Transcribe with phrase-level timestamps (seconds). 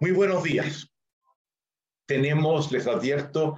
[0.00, 0.88] Muy buenos días.
[2.06, 3.56] Tenemos, les advierto,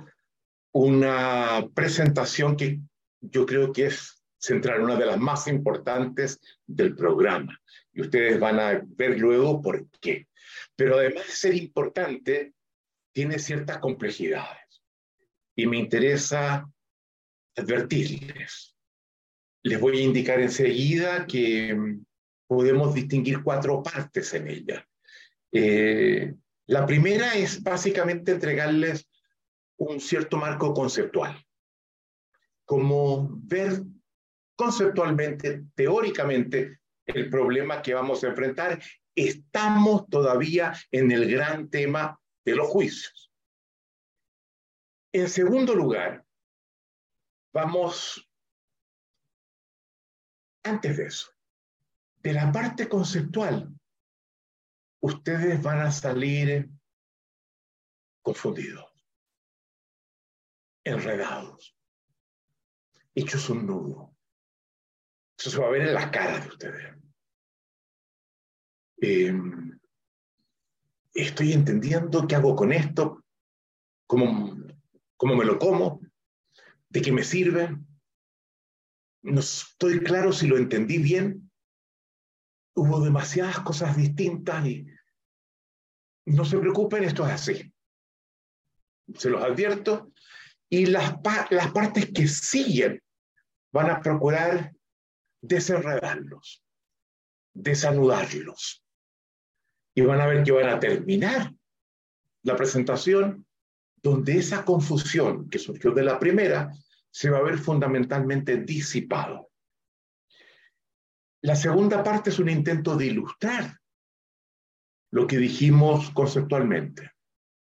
[0.72, 2.80] una presentación que
[3.20, 7.60] yo creo que es central, una de las más importantes del programa.
[7.92, 10.28] Y ustedes van a ver luego por qué.
[10.76, 12.54] Pero además de ser importante,
[13.12, 14.82] tiene ciertas complejidades.
[15.54, 16.66] Y me interesa
[17.54, 18.74] advertirles.
[19.62, 21.76] Les voy a indicar enseguida que
[22.46, 24.86] podemos distinguir cuatro partes en ella.
[25.52, 26.34] Eh,
[26.66, 29.08] la primera es básicamente entregarles
[29.76, 31.44] un cierto marco conceptual,
[32.64, 33.82] como ver
[34.54, 38.80] conceptualmente, teóricamente, el problema que vamos a enfrentar.
[39.14, 43.32] Estamos todavía en el gran tema de los juicios.
[45.12, 46.24] En segundo lugar,
[47.52, 48.30] vamos,
[50.62, 51.32] antes de eso,
[52.18, 53.74] de la parte conceptual,
[55.00, 56.68] ustedes van a salir
[58.22, 58.86] confundidos,
[60.84, 61.76] enredados,
[63.14, 64.14] hechos un nudo.
[65.38, 66.96] Eso se va a ver en la cara de ustedes.
[68.98, 69.78] Em,
[71.14, 73.24] estoy entendiendo qué hago con esto,
[74.06, 74.54] cómo,
[75.16, 76.00] cómo me lo como,
[76.90, 77.74] de qué me sirve.
[79.22, 81.50] No estoy claro si lo entendí bien
[82.74, 84.86] hubo demasiadas cosas distintas y
[86.26, 87.74] no se preocupen, esto es así.
[89.14, 90.12] Se los advierto.
[90.68, 91.14] Y las,
[91.50, 93.02] las partes que siguen
[93.72, 94.72] van a procurar
[95.42, 96.62] desenredarlos,
[97.52, 98.84] desanudarlos.
[99.94, 101.52] Y van a ver que van a terminar
[102.42, 103.46] la presentación
[103.96, 106.72] donde esa confusión que surgió de la primera
[107.10, 109.50] se va a ver fundamentalmente disipado.
[111.42, 113.80] La segunda parte es un intento de ilustrar
[115.12, 117.12] lo que dijimos conceptualmente,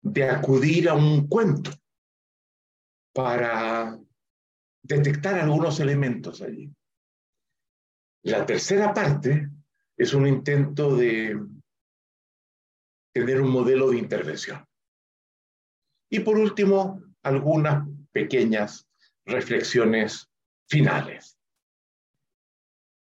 [0.03, 1.71] de acudir a un cuento
[3.13, 3.99] para
[4.83, 6.73] detectar algunos elementos allí.
[8.23, 9.49] La tercera parte
[9.97, 11.41] es un intento de
[13.13, 14.65] tener un modelo de intervención.
[16.11, 18.89] Y por último, algunas pequeñas
[19.25, 20.29] reflexiones
[20.69, 21.41] finales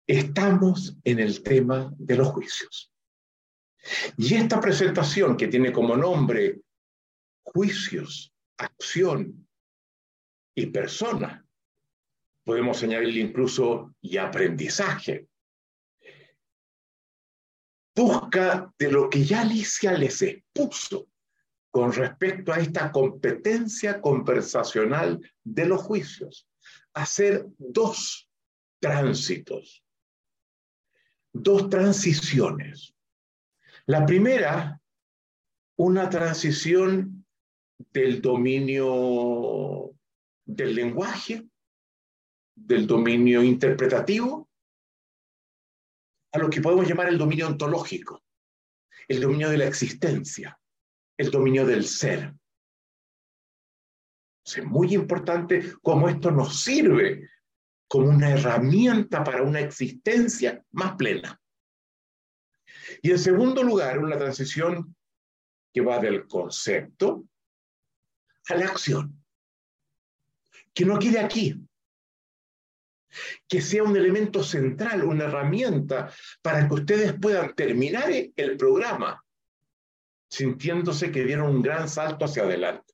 [0.07, 2.90] estamos en el tema de los juicios.
[4.17, 6.61] Y esta presentación que tiene como nombre
[7.43, 9.47] juicios, acción
[10.55, 11.45] y persona,
[12.43, 15.27] podemos añadirle incluso y aprendizaje,
[17.95, 21.07] busca de lo que ya Alicia les expuso
[21.69, 26.47] con respecto a esta competencia conversacional de los juicios,
[26.93, 28.29] hacer dos
[28.79, 29.83] tránsitos
[31.33, 32.93] dos transiciones.
[33.87, 34.79] La primera,
[35.77, 37.25] una transición
[37.91, 39.91] del dominio
[40.45, 41.47] del lenguaje,
[42.55, 44.49] del dominio interpretativo,
[46.33, 48.23] a lo que podemos llamar el dominio ontológico,
[49.07, 50.57] el dominio de la existencia,
[51.17, 52.33] el dominio del ser.
[54.45, 57.29] Es muy importante cómo esto nos sirve
[57.87, 61.40] como una herramienta para una existencia más plena.
[63.01, 64.95] Y en segundo lugar, una transición
[65.73, 67.25] que va del concepto
[68.49, 69.23] a la acción.
[70.73, 71.55] Que no quede aquí.
[73.47, 79.23] Que sea un elemento central, una herramienta para que ustedes puedan terminar el programa
[80.29, 82.93] sintiéndose que dieron un gran salto hacia adelante.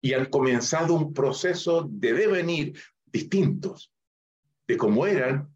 [0.00, 3.92] Y han comenzado un proceso de devenir, distintos
[4.68, 5.55] de cómo eran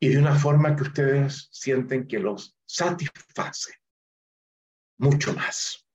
[0.00, 3.74] y de una forma que ustedes sienten que los satisface
[4.98, 5.86] mucho más.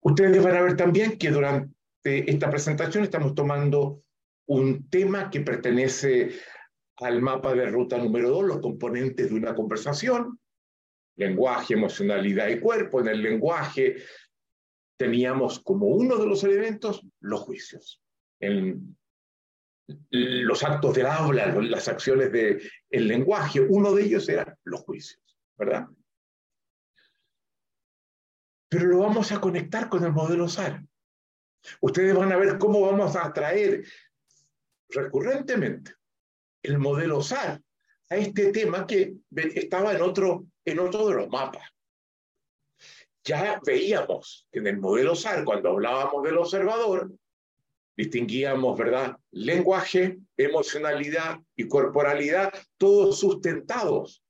[0.00, 1.70] Ustedes van a ver también que durante
[2.02, 4.02] esta presentación estamos tomando
[4.46, 6.32] un tema que pertenece
[6.96, 10.40] al mapa de ruta número dos, los componentes de una conversación,
[11.16, 13.00] lenguaje, emocionalidad y cuerpo.
[13.00, 13.96] En el lenguaje
[14.98, 18.02] teníamos como uno de los elementos los juicios
[18.40, 18.96] en
[20.10, 23.60] los actos del habla, las acciones del el lenguaje.
[23.60, 25.20] Uno de ellos eran los juicios,
[25.56, 25.86] ¿verdad?
[28.68, 30.82] Pero lo vamos a conectar con el modelo SAR.
[31.80, 33.84] Ustedes van a ver cómo vamos a traer
[34.88, 35.94] recurrentemente
[36.62, 37.60] el modelo SAR
[38.08, 41.68] a este tema que estaba en otro, en otro de los mapas.
[43.24, 47.12] Ya veíamos que en el modelo SAR, cuando hablábamos del observador,
[47.96, 49.16] distinguíamos, ¿verdad?
[49.30, 54.24] Lenguaje, emocionalidad y corporalidad, todos sustentados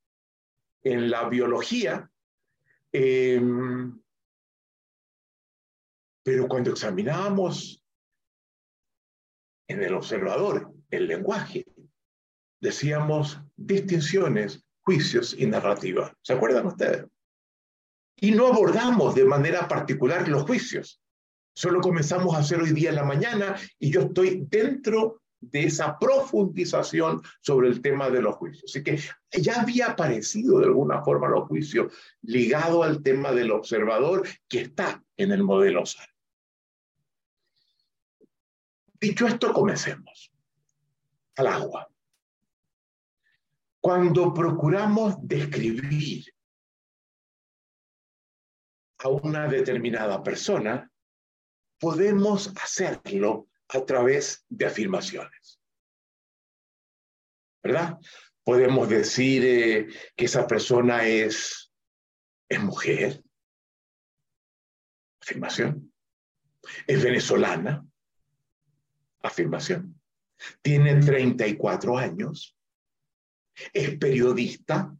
[0.82, 2.10] en la biología
[2.92, 3.98] Em,
[6.22, 7.82] pero cuando examinábamos
[9.66, 11.64] en el observador el lenguaje,
[12.60, 16.14] decíamos distinciones, juicios y narrativa.
[16.20, 17.06] ¿Se acuerdan ustedes?
[18.16, 21.01] Y no abordamos de manera particular los juicios.
[21.54, 25.98] Solo comenzamos a hacer hoy día en la mañana y yo estoy dentro de esa
[25.98, 28.70] profundización sobre el tema de los juicios.
[28.70, 28.98] Así que
[29.40, 35.02] ya había aparecido de alguna forma los juicios ligado al tema del observador que está
[35.16, 36.08] en el modelo SAR.
[39.00, 40.32] Dicho esto, comencemos.
[41.36, 41.88] Al agua.
[43.80, 46.24] Cuando procuramos describir
[48.98, 50.91] a una determinada persona,
[51.82, 55.60] podemos hacerlo a través de afirmaciones.
[57.60, 57.98] ¿Verdad?
[58.44, 61.72] Podemos decir eh, que esa persona es,
[62.48, 63.24] es mujer.
[65.20, 65.92] Afirmación.
[66.86, 67.84] Es venezolana.
[69.20, 70.00] Afirmación.
[70.62, 72.56] Tiene 34 años.
[73.72, 74.96] Es periodista.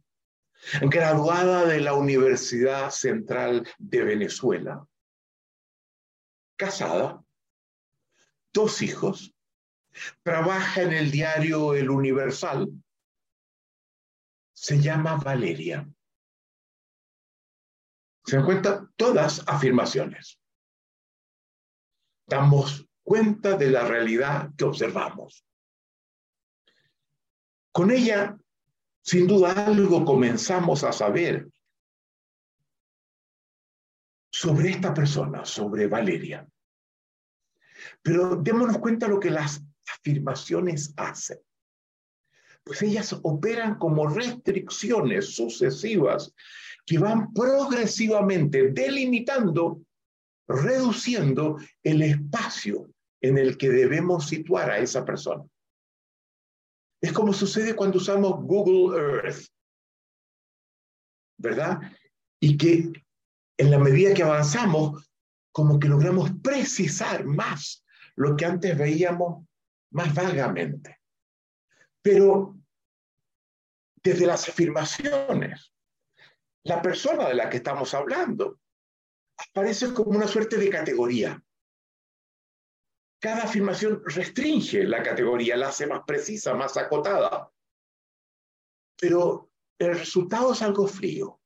[0.81, 4.85] Graduada de la Universidad Central de Venezuela
[6.55, 7.23] casada,
[8.53, 9.35] dos hijos,
[10.23, 12.69] trabaja en el diario El Universal,
[14.53, 15.87] se llama Valeria.
[18.25, 18.89] ¿Se dan cuenta?
[18.95, 20.39] Todas afirmaciones.
[22.25, 25.45] Damos cuenta de la realidad que observamos.
[27.73, 28.37] Con ella,
[29.01, 31.49] sin duda algo comenzamos a saber
[34.43, 36.45] sobre esta persona, sobre Valeria.
[38.01, 41.39] Pero démonos cuenta lo que las afirmaciones hacen.
[42.61, 46.33] Pues ellas operan como restricciones sucesivas
[46.85, 49.81] que van progresivamente delimitando,
[50.45, 52.89] reduciendo el espacio
[53.21, 55.45] en el que debemos situar a esa persona.
[57.01, 59.45] Es como sucede cuando usamos Google Earth,
[61.37, 61.79] ¿verdad?
[62.41, 62.91] Y que
[63.57, 65.09] en la medida que avanzamos,
[65.51, 67.85] como que logramos precisar más
[68.15, 69.45] lo que antes veíamos
[69.91, 70.99] más vagamente.
[72.01, 72.57] Pero
[74.03, 75.73] desde las afirmaciones,
[76.63, 78.59] la persona de la que estamos hablando
[79.37, 81.41] aparece como una suerte de categoría.
[83.19, 87.49] Cada afirmación restringe la categoría, la hace más precisa, más acotada.
[88.99, 91.39] Pero el resultado es algo frío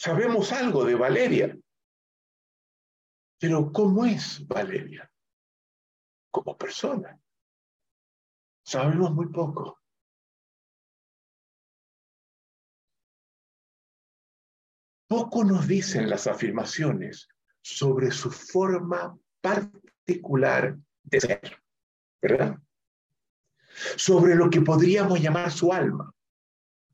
[0.00, 1.58] sabemos algo de Valeria.
[3.38, 5.10] Pero ¿cómo es Valeria?
[6.30, 7.20] Como persona.
[8.64, 9.78] Sabemos muy poco.
[15.06, 17.28] Poco nos dicen las afirmaciones
[17.60, 21.62] sobre su forma particular de ser,
[22.22, 22.58] ¿verdad?
[23.96, 26.10] Sobre lo que podríamos llamar su alma.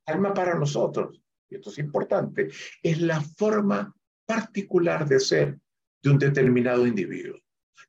[0.07, 2.51] Alma para nosotros y esto es importante,
[2.83, 3.95] es la forma
[4.27, 5.59] particular de ser
[6.03, 7.39] de un determinado individuo.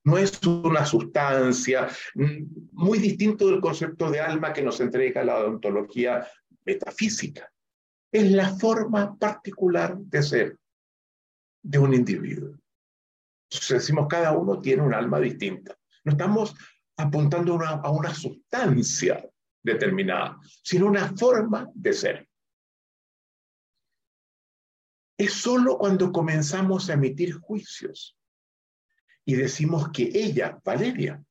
[0.04, 5.38] No es una sustancia mm, muy distinto del concepto de alma que nos entrega la
[5.38, 6.26] odontología
[6.66, 7.52] metafísica.
[8.12, 10.58] Es la forma particular de ser
[11.62, 12.58] de un individuo.
[13.50, 15.78] Entonces decimos, cada uno tiene un alma distinta.
[16.04, 16.56] No estamos
[16.98, 19.24] apuntando a una sustancia
[19.64, 22.30] determinada, sino una forma de ser.
[25.18, 28.16] Es solo cuando comenzamos a emitir juicios
[29.26, 31.24] y decimos que ella, Valeria,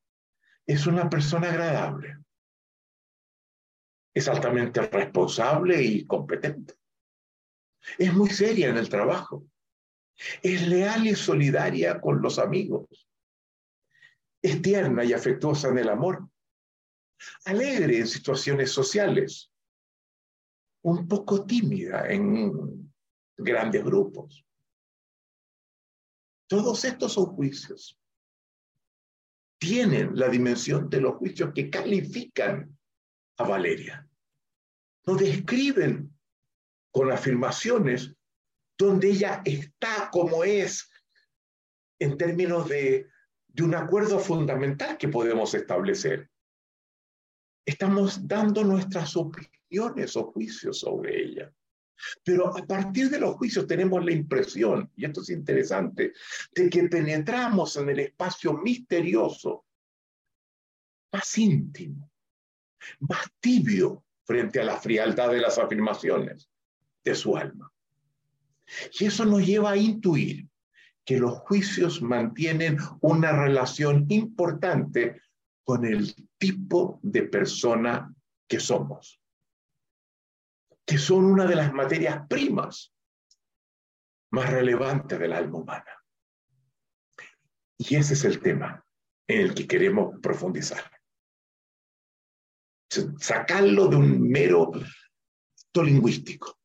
[0.66, 2.18] es una persona agradable,
[4.12, 6.74] es altamente responsable y competente,
[7.96, 9.46] es muy seria en el trabajo,
[10.42, 13.08] es leal y solidaria con los amigos,
[14.42, 16.28] es tierna y afectuosa en el amor,
[17.44, 19.52] alegre en situaciones sociales,
[20.82, 22.85] un poco tímida en
[23.36, 24.44] grandes grupos.
[26.48, 27.98] Todos estos juicios.
[29.58, 32.78] Tienen la dimensión de los juicios que califican
[33.38, 34.06] a Valeria.
[35.06, 36.14] No describen
[36.90, 38.14] con afirmaciones
[38.78, 40.90] donde ella está como es
[41.98, 43.08] en términos de,
[43.48, 46.30] de un acuerdo fundamental que podemos establecer.
[47.64, 51.52] Estamos dando nuestras opiniones o juicios sobre ella.
[52.22, 56.12] Pero a partir de los juicios tenemos la impresión, y esto es interesante,
[56.54, 59.64] de que penetramos en el espacio misterioso,
[61.12, 62.10] más íntimo,
[63.00, 66.50] más tibio frente a la frialdad de las afirmaciones
[67.04, 67.72] de su alma.
[68.98, 70.48] Y eso nos lleva a intuir
[71.04, 75.20] que los juicios mantienen una relación importante
[75.62, 78.12] con el tipo de persona
[78.48, 79.20] que somos,
[80.86, 82.94] que son una de las materias primas
[84.30, 86.04] más relevantes del alma humana.
[87.76, 88.84] Y ese es el tema
[89.26, 90.90] en el que queremos profundizar.
[93.18, 96.58] Sacarlo de un mero acto lingüístico,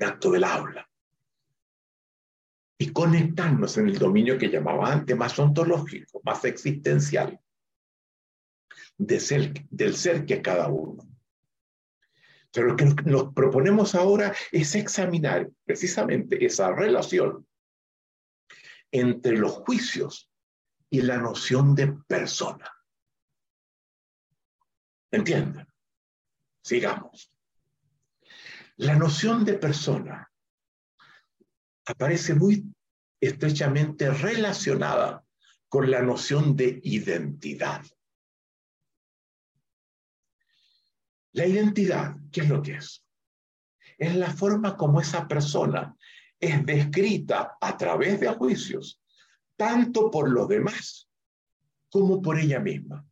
[0.00, 0.86] acto del aula,
[2.76, 7.38] y conectarnos en el dominio que llamaba antes más ontológico, más existencial,
[8.98, 11.09] del ser que cada uno.
[12.52, 17.46] Pero lo que nos proponemos ahora es examinar precisamente esa relación
[18.90, 20.30] entre los juicios
[20.90, 22.70] y la noción de persona.
[25.12, 25.66] ¿Entienden?
[26.62, 27.32] Sigamos.
[28.76, 30.30] La noción de persona
[31.86, 32.64] aparece muy
[33.20, 35.24] estrechamente relacionada
[35.68, 37.84] con la noción de identidad.
[41.32, 43.04] La identidad, ¿qué es lo que es?
[43.98, 45.96] Es la forma como esa persona
[46.40, 49.00] es descrita a través de juicios,
[49.56, 51.08] tanto por los demás
[51.90, 53.06] como por ella misma.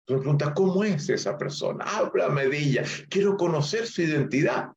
[0.00, 1.84] Entonces pregunta, ¿cómo es esa persona?
[1.84, 4.72] Háblame de ella, quiero conocer su identidad.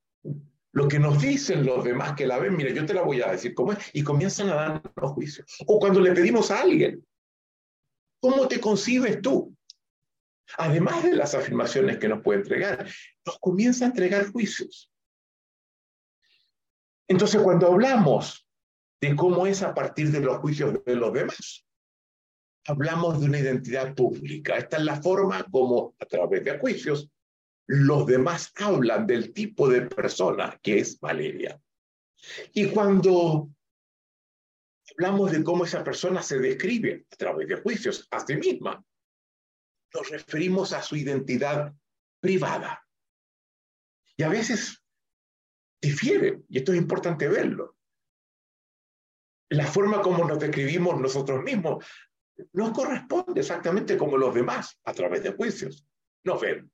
[0.72, 3.32] Lo que nos dicen los demás que la ven, mira, yo te la voy a
[3.32, 5.48] decir cómo es, y comienzan a dar los juicios.
[5.66, 7.04] O cuando le pedimos a alguien,
[8.20, 9.56] ¿cómo te concibes tú?
[10.58, 12.90] Además de las afirmaciones que nos puede entregar,
[13.26, 14.92] nos comienza a entregar juicios.
[17.08, 18.48] Entonces, cuando hablamos
[19.02, 21.66] de cómo es a partir de los juicios de los demás,
[22.68, 24.58] hablamos de una identidad pública.
[24.58, 27.10] Esta es la forma como, a través de juicios,
[27.68, 31.60] los demás hablan del tipo de persona que es Valeria.
[32.54, 33.50] Y cuando
[34.92, 38.84] hablamos de cómo esa persona se describe a través de juicios a sí misma,
[39.94, 41.74] nos referimos a su identidad
[42.20, 42.86] privada.
[44.16, 44.84] Y a veces
[45.82, 47.78] difiere, y esto es importante verlo.
[49.50, 51.86] La forma como nos describimos nosotros mismos
[52.54, 55.86] no corresponde exactamente como los demás a través de juicios.
[56.24, 56.72] Nos ven.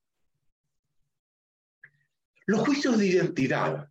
[2.48, 3.90] Los juicios de identidad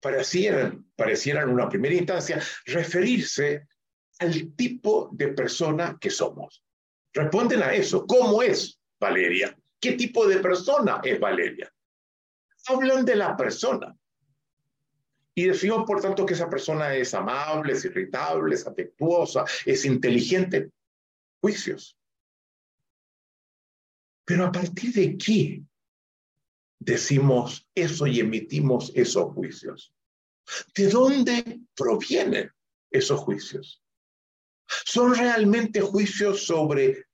[0.00, 3.66] parecieran, parecieran en una primera instancia referirse
[4.18, 6.64] al tipo de persona que somos.
[7.14, 8.06] Responden a eso.
[8.06, 9.56] ¿Cómo es Valeria?
[9.80, 11.72] ¿Qué tipo de persona es Valeria?
[12.66, 13.96] Hablan de la persona.
[15.36, 20.70] Y decimos, por tanto, que esa persona es amable, es irritable, es afectuosa, es inteligente.
[21.40, 21.96] Juicios.
[24.24, 25.62] Pero a partir de qué
[26.84, 29.92] decimos eso y emitimos esos juicios?
[30.74, 32.50] ¿De dónde provienen
[32.90, 33.83] esos juicios?
[34.66, 37.06] ¿Son realmente juicios sobre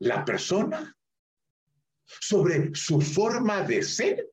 [0.00, 0.96] la persona?
[2.04, 4.30] ¿Sobre su forma de ser?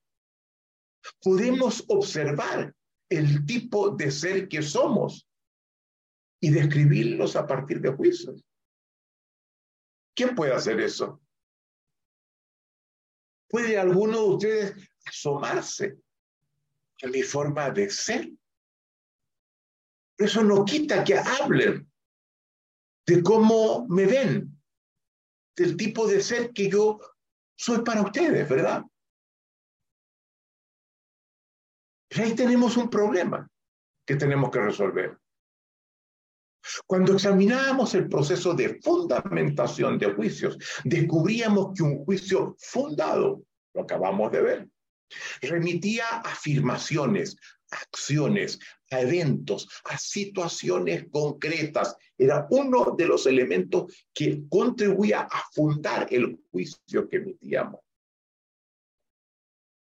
[1.22, 2.74] Podemos observar
[3.10, 5.28] el tipo de ser que somos
[6.40, 8.44] y describirlos a partir de juicios.
[10.16, 11.22] ¿Quién puede hacer eso?
[13.50, 15.98] ¿Puede alguno de ustedes asomarse
[17.04, 18.32] a mi forma de ser?
[20.18, 21.92] eso no quita que hablen
[23.06, 24.62] de cómo me ven,
[25.56, 27.00] del tipo de ser que yo
[27.56, 28.84] soy para ustedes, ¿verdad?
[32.16, 33.50] ahí tenemos un problema
[34.06, 35.18] que tenemos que resolver.
[36.86, 43.44] Cuando examinábamos el proceso de fundamentación de juicios, descubríamos que un juicio fundado,
[43.74, 44.70] lo acabamos de ver,
[45.42, 47.36] remitía afirmaciones,
[47.70, 48.60] acciones,
[48.94, 51.96] a eventos, a situaciones concretas.
[52.18, 57.82] Era uno de los elementos que contribuía a fundar el juicio que emitíamos.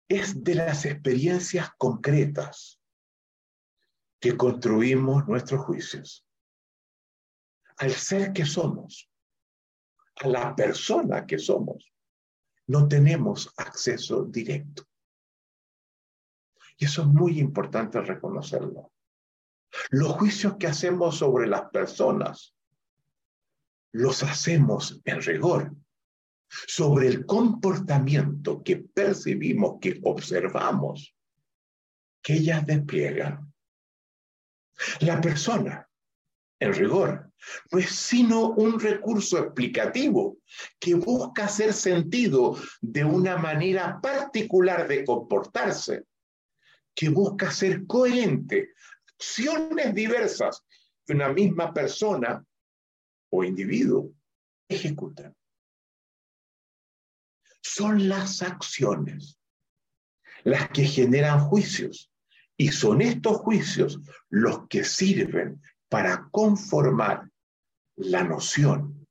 [0.09, 2.81] Es de las experiencias concretas
[4.21, 6.27] que construimos nuestros juicios
[7.81, 9.11] al ser que somos,
[10.17, 11.91] a la persona que somos,
[12.67, 14.90] no tenemos acceso directo.
[16.81, 18.91] Y eso es muy importante reconocerlo.
[19.91, 22.57] Los juicios que hacemos sobre las personas
[23.93, 25.77] los hacemos en rigor
[26.49, 31.15] sobre el comportamiento que percibimos, que observamos,
[32.23, 33.53] que ellas despliegan.
[35.01, 35.87] La persona
[36.59, 37.31] en rigor,
[37.71, 40.39] no es sino un recurso explicativo
[40.79, 46.05] que busca hacer sentido de una manera particular de comportarse
[47.01, 48.75] que busca ser coherente,
[49.15, 50.63] acciones diversas
[51.07, 52.45] que una misma persona
[53.31, 54.13] o individuo
[54.69, 55.35] ejecuta.
[57.63, 59.39] Son las acciones
[60.45, 62.13] las que generan juicios
[62.59, 67.31] y son estos juicios los que sirven para conformar
[67.97, 69.09] la noción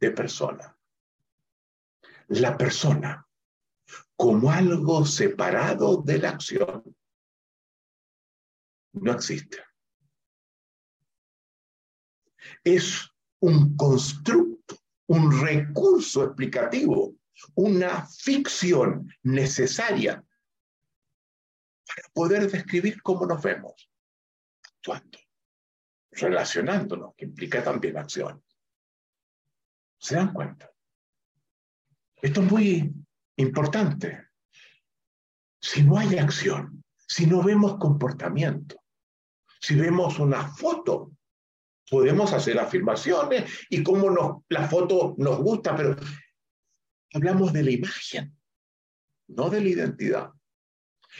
[0.00, 0.76] de persona.
[2.26, 3.24] La persona
[4.16, 6.96] como algo separado de la acción
[8.92, 9.58] no existe.
[12.64, 13.08] Es
[13.40, 17.14] un constructo, un recurso explicativo,
[17.54, 20.24] una ficción necesaria
[21.86, 23.90] para poder describir cómo nos vemos,
[24.62, 25.18] actuando,
[26.12, 28.42] relacionándonos, que implica también acción.
[29.98, 30.70] ¿Se dan cuenta?
[32.22, 32.94] Esto es muy
[33.36, 34.28] importante.
[35.60, 36.79] Si no hay acción,
[37.10, 38.84] si no vemos comportamiento,
[39.60, 41.10] si vemos una foto,
[41.90, 45.96] podemos hacer afirmaciones y cómo la foto nos gusta, pero
[47.12, 48.38] hablamos de la imagen,
[49.26, 50.30] no de la identidad.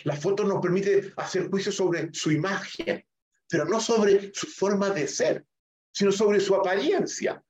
[0.05, 3.05] La foto nos permite hacer juicio sobre su imagen,
[3.49, 5.45] pero no sobre su forma de ser,
[5.93, 7.43] sino sobre su apariencia.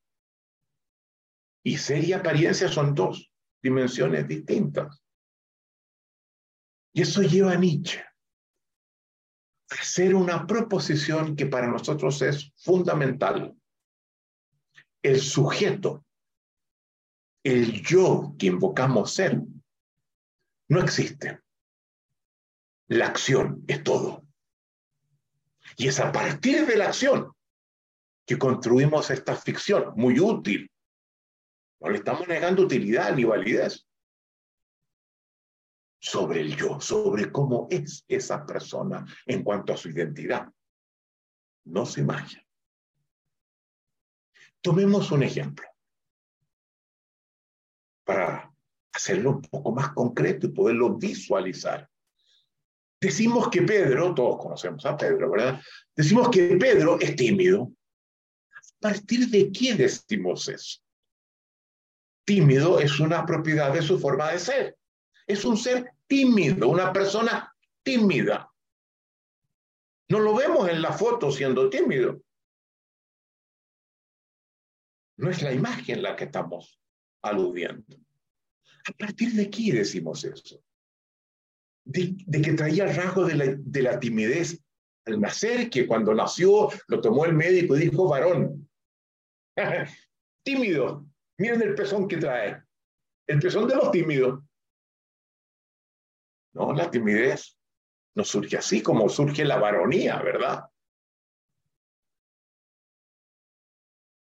[1.62, 3.30] Y ser y apariencia son dos
[3.62, 5.04] dimensiones distintas.
[6.94, 8.02] Y eso lleva a Nietzsche
[9.70, 13.56] hacer una proposición que para nosotros es fundamental.
[15.02, 16.04] El sujeto,
[17.44, 19.40] el yo que invocamos ser,
[20.68, 21.40] no existe.
[22.88, 24.24] La acción es todo.
[25.76, 27.32] Y es a partir de la acción
[28.26, 30.70] que construimos esta ficción muy útil.
[31.80, 33.86] No le estamos negando utilidad ni validez
[36.00, 40.48] sobre el yo, sobre cómo es esa persona en cuanto a su identidad,
[41.66, 42.42] no su imagen.
[44.62, 45.66] Tomemos un ejemplo
[48.04, 48.52] para
[48.92, 51.88] hacerlo un poco más concreto y poderlo visualizar.
[53.00, 55.60] Decimos que Pedro, todos conocemos a Pedro, ¿verdad?
[55.94, 57.72] Decimos que Pedro es tímido.
[58.52, 60.80] ¿A partir de qué decimos eso?
[62.24, 64.79] Tímido es una propiedad de su forma de ser.
[65.30, 68.50] Es un ser tímido, una persona tímida.
[70.08, 72.20] No lo vemos en la foto siendo tímido.
[75.18, 76.80] No es la imagen la que estamos
[77.22, 77.96] aludiendo.
[78.88, 80.62] ¿A partir de qué decimos eso?
[81.84, 84.62] de, que traía el rasgo de la, de la timidez
[85.06, 88.68] al nacer, que cuando nació lo tomó el médico y dijo varón.
[90.44, 91.06] Tímido.
[91.38, 92.62] Miren el pezón que trae.
[93.26, 94.42] El pezón de los tímidos.
[96.52, 97.56] No, la timidez
[98.14, 100.64] no surge así como surge la varonía, ¿verdad?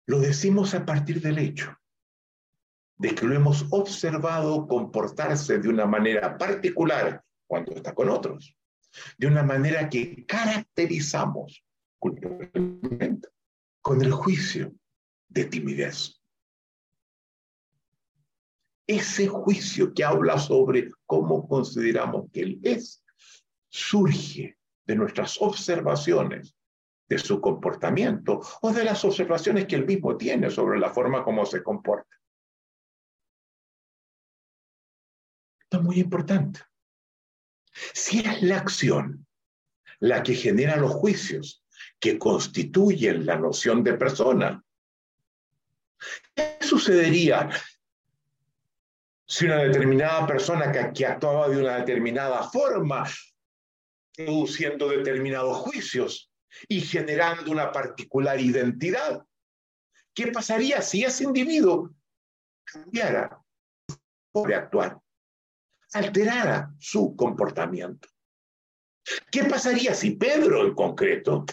[0.06, 1.76] Lo decimos a partir del hecho
[2.96, 8.56] de que lo hemos observado comportarse de una manera particular cuando está con otros,
[9.18, 11.64] de una manera que caracterizamos
[11.98, 13.28] culturalmente
[13.80, 14.72] con el juicio
[15.28, 16.20] de timidez.
[18.86, 23.02] Ese juicio que habla sobre cómo consideramos que él es,
[23.70, 26.54] surge de nuestras observaciones
[27.08, 31.44] de su comportamiento o de las observaciones que él mismo tiene sobre la forma como
[31.46, 32.16] se comporta.
[35.62, 36.60] Esto es muy importante.
[37.92, 39.26] Si es la acción
[40.00, 41.64] la que genera los juicios
[41.98, 44.62] que constituyen la noción de persona,
[46.34, 47.50] ¿qué sucedería
[49.34, 53.04] si una determinada persona que, actuaba de una determinada forma,
[54.16, 56.30] produciendo determinados juicios
[56.68, 59.26] y generando una particular identidad?
[60.14, 61.90] ¿Qué pasaría si ese individuo
[62.64, 63.42] cambiara
[64.32, 64.98] de actuar?
[65.94, 68.08] alterara su comportamiento.
[69.30, 71.44] ¿Qué pasaría si Pedro en concreto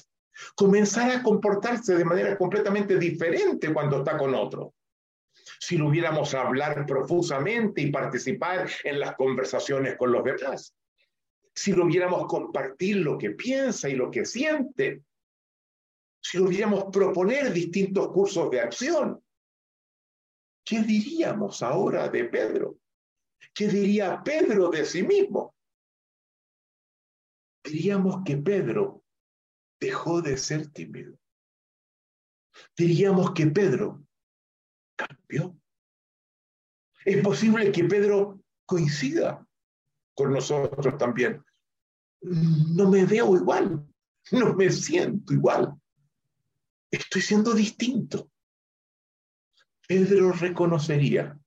[0.55, 4.73] comenzara a comportarse de manera completamente diferente cuando está con otro?
[5.61, 10.75] Si lo hubiéramos hablar profusamente y participar en las conversaciones con los demás.
[11.53, 15.03] Si lo hubiéramos compartir lo que piensa y lo que siente.
[16.19, 19.23] Si lo hubiéramos proponer distintos cursos de acción.
[20.65, 22.77] ¿Qué diríamos ahora de Pedro?
[23.53, 25.55] ¿Qué diría Pedro de sí mismo?
[27.63, 29.03] Diríamos que Pedro
[29.79, 31.19] dejó de ser tímido.
[32.75, 34.03] Diríamos que Pedro
[35.05, 35.57] cambió.
[37.05, 39.45] Es posible que Pedro coincida
[40.13, 41.43] con nosotros también.
[42.21, 43.85] no me veo igual,
[44.31, 45.73] no me siento igual,
[46.91, 48.29] estoy siendo distinto.
[49.87, 51.37] Pedro reconocería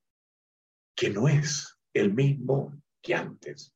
[0.96, 3.72] que no es el mismo que antes.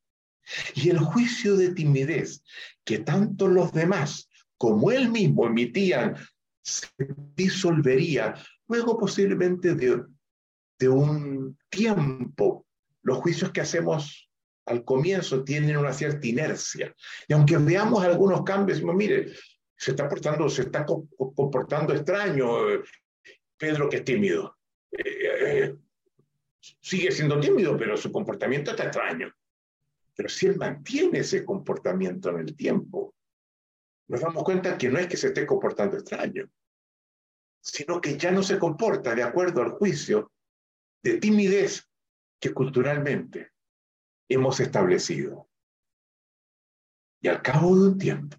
[0.74, 2.42] Y el juicio de timidez
[2.84, 6.16] que tanto los demás como él mismo emitían
[6.62, 6.88] se
[7.36, 8.34] disolvería
[8.68, 10.04] luego posiblemente de,
[10.78, 12.66] de un tiempo.
[13.02, 14.30] Los juicios que hacemos
[14.66, 16.94] al comienzo tienen una cierta inercia.
[17.26, 19.32] Y aunque veamos algunos cambios, decimos, mire,
[19.76, 22.48] se está portando, se está comportando extraño,
[23.56, 24.56] Pedro que es tímido.
[24.90, 25.04] Eh,
[25.40, 25.76] eh,
[26.80, 29.32] sigue siendo tímido, pero su comportamiento está extraño.
[30.14, 33.14] Pero si él mantiene ese comportamiento en el tiempo,
[34.08, 36.50] nos damos cuenta que no es que se esté comportando extraño,
[37.60, 40.32] sino que ya no se comporta de acuerdo al juicio
[41.02, 41.88] de timidez
[42.40, 43.52] que culturalmente
[44.28, 45.48] hemos establecido.
[47.20, 48.36] Y al cabo de un tiempo,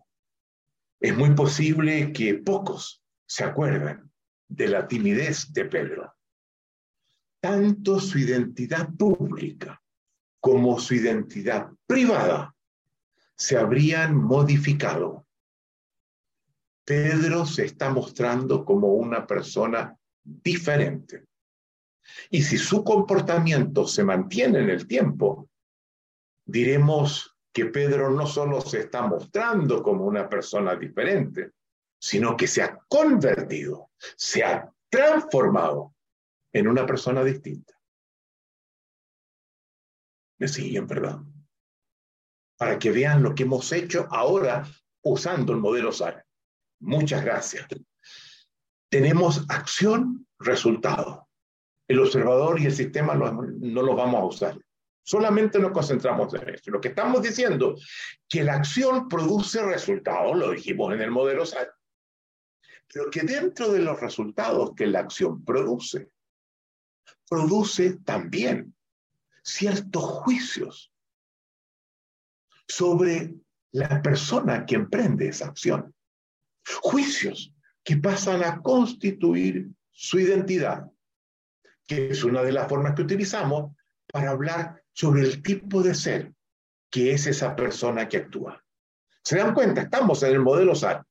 [0.99, 4.11] es muy posible que pocos se acuerden
[4.47, 6.13] de la timidez de Pedro.
[7.41, 9.81] Tanto su identidad pública
[10.39, 12.55] como su identidad privada
[13.35, 15.25] se habrían modificado.
[16.89, 21.27] Pedro se está mostrando como una persona diferente.
[22.31, 25.51] Y si su comportamiento se mantiene en el tiempo,
[26.43, 31.51] diremos que Pedro no solo se está mostrando como una persona diferente,
[32.01, 35.93] sino que se ha convertido, se ha transformado
[36.51, 37.79] en una persona distinta.
[40.39, 41.19] Me siguen, ¿verdad?
[42.57, 44.65] Para que vean lo que hemos hecho ahora
[45.03, 46.25] usando el modelo SAR.
[46.79, 47.67] Muchas gracias.
[48.89, 51.27] Tenemos acción, resultado.
[51.87, 54.61] El observador y el sistema no, los vamos a usar.
[55.03, 56.71] Solamente nos concentramos en esto.
[56.71, 57.75] Lo que estamos diciendo,
[58.27, 61.69] que la acción produce resultados, lo dijimos en el modelo SAT,
[62.91, 66.11] pero que dentro de los resultados que la acción produce,
[67.27, 68.75] produce también
[69.43, 70.91] ciertos juicios
[72.67, 73.33] sobre
[73.71, 75.93] la persona que emprende esa acción.
[76.81, 77.53] Juicios
[77.83, 80.85] que pasan a constituir su identidad,
[81.87, 83.75] que es una de las formas que utilizamos
[84.11, 86.33] para hablar sobre el tipo de ser
[86.89, 88.63] que es esa persona que actúa.
[89.23, 89.81] ¿Se dan cuenta?
[89.81, 91.05] Estamos en el modelo SAT.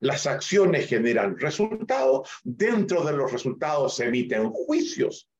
[0.00, 5.30] Las acciones generan resultados, dentro de los resultados se emiten juicios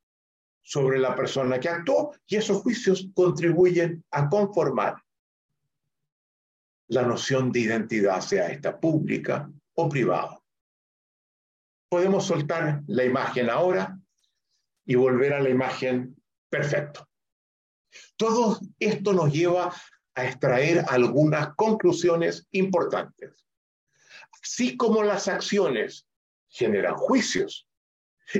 [0.62, 4.96] sobre la persona que actuó y esos juicios contribuyen a conformar
[6.88, 10.40] la noción de identidad, sea esta pública o privada.
[11.88, 13.98] Podemos soltar la imagen ahora
[14.84, 16.16] y volver a la imagen
[16.50, 17.08] perfecto.
[18.16, 19.74] Todo esto nos lleva
[20.14, 23.46] a extraer algunas conclusiones importantes.
[24.42, 26.06] Así como las acciones
[26.48, 27.66] generan juicios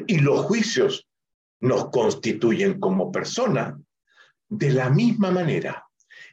[0.07, 1.09] y los juicios
[1.61, 3.79] nos constituyen como persona,
[4.49, 5.84] de la misma manera,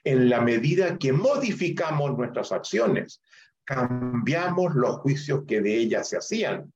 [0.04, 3.22] en la medida que modificamos nuestras acciones,
[3.64, 6.74] cambiamos los juicios que de ellas se hacían.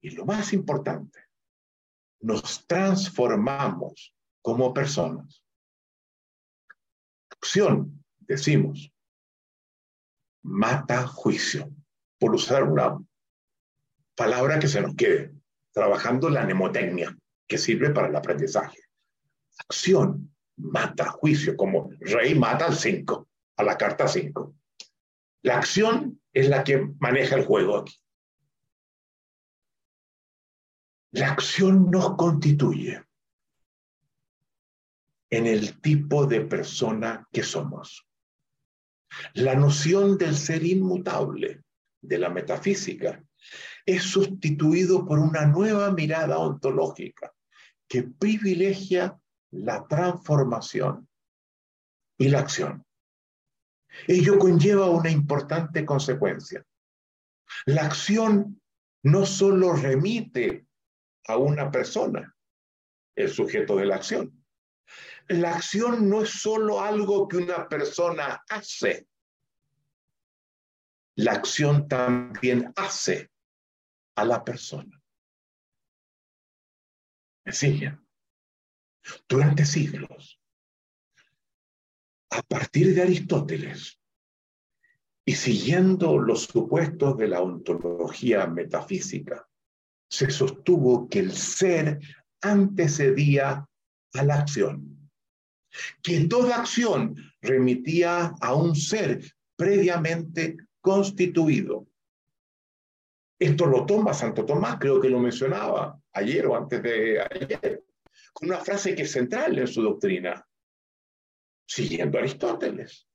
[0.00, 1.20] Y lo más importante,
[2.20, 5.42] nos transformamos como personas
[7.46, 8.92] acción, decimos,
[10.42, 11.70] mata juicio,
[12.18, 12.98] por usar una
[14.16, 15.32] palabra que se nos quede,
[15.72, 18.78] trabajando la mnemotecnia, que sirve para el aprendizaje.
[19.58, 24.54] Acción mata juicio, como rey mata al 5, a la carta 5.
[25.42, 27.96] La acción es la que maneja el juego aquí.
[31.12, 33.02] La acción nos constituye
[35.30, 38.06] en el tipo de persona que somos.
[39.34, 41.62] La noción del ser inmutable
[42.00, 43.24] de la metafísica
[43.84, 47.32] es sustituido por una nueva mirada ontológica
[47.88, 49.18] que privilegia
[49.56, 51.08] la transformación
[52.18, 52.84] y la acción.
[54.06, 56.64] Ello conlleva una importante consecuencia.
[57.66, 58.60] La acción
[59.04, 60.66] no solo remite
[61.28, 62.34] a una persona,
[63.14, 64.44] el sujeto de la acción,
[65.28, 69.08] la acción no es solo algo que una persona hace.
[71.16, 73.30] La acción también hace
[74.16, 75.02] a la persona.
[77.44, 78.05] ¿Me siguen?
[79.28, 80.40] Durante siglos,
[82.30, 84.00] a partir de Aristóteles
[85.24, 89.48] y siguiendo los supuestos de la ontología metafísica,
[90.08, 92.00] se sostuvo que el ser
[92.40, 93.68] antecedía
[94.12, 94.96] a la acción
[96.02, 99.22] que toda acción remitía a un ser
[99.56, 101.86] previamente constituido.
[103.38, 107.84] Esto lo toma Santo Tomás, creo que lo mencionaba ayer o antes de ayer,
[108.36, 110.46] con una frase que es central en su doctrina,
[111.66, 113.08] siguiendo a Aristóteles.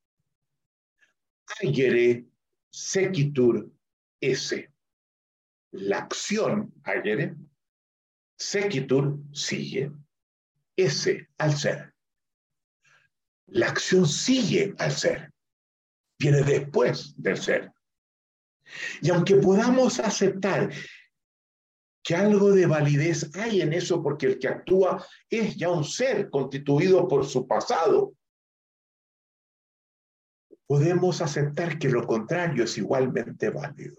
[1.61, 2.25] Agere
[2.71, 3.71] sequitur
[4.19, 4.73] esse.
[5.73, 7.35] La acción, agere,
[8.35, 9.91] sequitur, sigue,
[10.75, 11.93] ese, al ser.
[13.45, 15.31] La acción sigue al ser,
[16.17, 17.71] viene después del ser.
[19.03, 20.71] Y aunque podamos aceptar
[22.03, 26.29] que algo de validez hay en eso porque el que actúa es ya un ser
[26.29, 28.15] constituido por su pasado,
[30.65, 33.97] podemos aceptar que lo contrario es igualmente válido.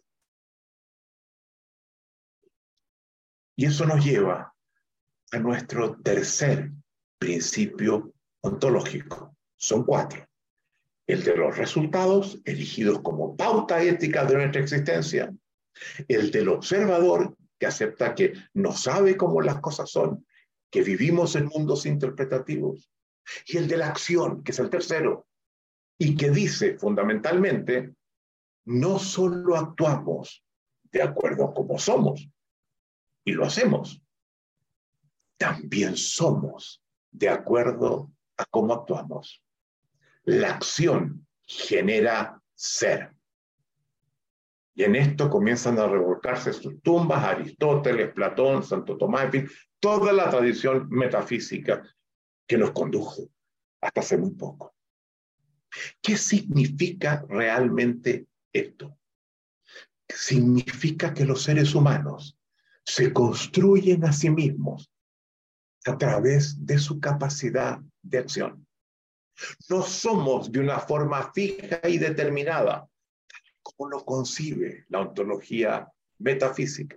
[3.56, 4.52] Y eso nos lleva
[5.30, 6.72] a nuestro tercer
[7.18, 9.36] principio ontológico.
[9.56, 10.26] Son cuatro.
[11.06, 15.32] El de los resultados elegidos como pauta ética de nuestra existencia.
[16.08, 20.26] El del observador que acepta que no sabe cómo las cosas son,
[20.68, 22.90] que vivimos en mundos interpretativos.
[23.46, 25.28] Y el de la acción, que es el tercero,
[25.96, 27.94] y que dice fundamentalmente,
[28.64, 30.44] no solo actuamos
[30.90, 32.28] de acuerdo a cómo somos,
[33.24, 34.02] y lo hacemos,
[35.36, 39.40] también somos de acuerdo a cómo actuamos.
[40.24, 43.14] La acción genera ser.
[44.74, 50.30] Y en esto comienzan a revolcarse sus tumbas Aristóteles, Platón, Santo Tomás, en toda la
[50.30, 51.82] tradición metafísica
[52.46, 53.28] que nos condujo
[53.80, 54.74] hasta hace muy poco.
[56.00, 58.98] ¿Qué significa realmente esto?
[60.08, 62.38] Significa que los seres humanos
[62.84, 64.90] se construyen a sí mismos
[65.86, 68.66] a través de su capacidad de acción.
[69.68, 72.88] No somos de una forma fija y determinada,
[73.76, 76.96] como lo concibe la ontología metafísica.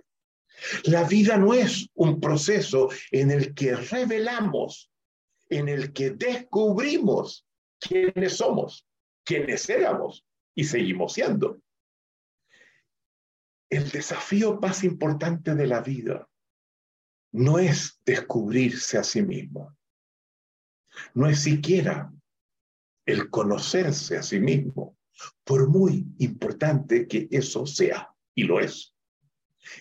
[0.84, 4.90] La vida no es un proceso en el que revelamos,
[5.48, 7.46] en el que descubrimos
[7.78, 8.86] quiénes somos,
[9.24, 11.60] quiénes éramos y seguimos siendo.
[13.68, 16.28] El desafío más importante de la vida
[17.32, 19.76] no es descubrirse a sí mismo,
[21.14, 22.10] no es siquiera
[23.04, 24.95] el conocerse a sí mismo,
[25.44, 28.94] por muy importante que eso sea, y lo es.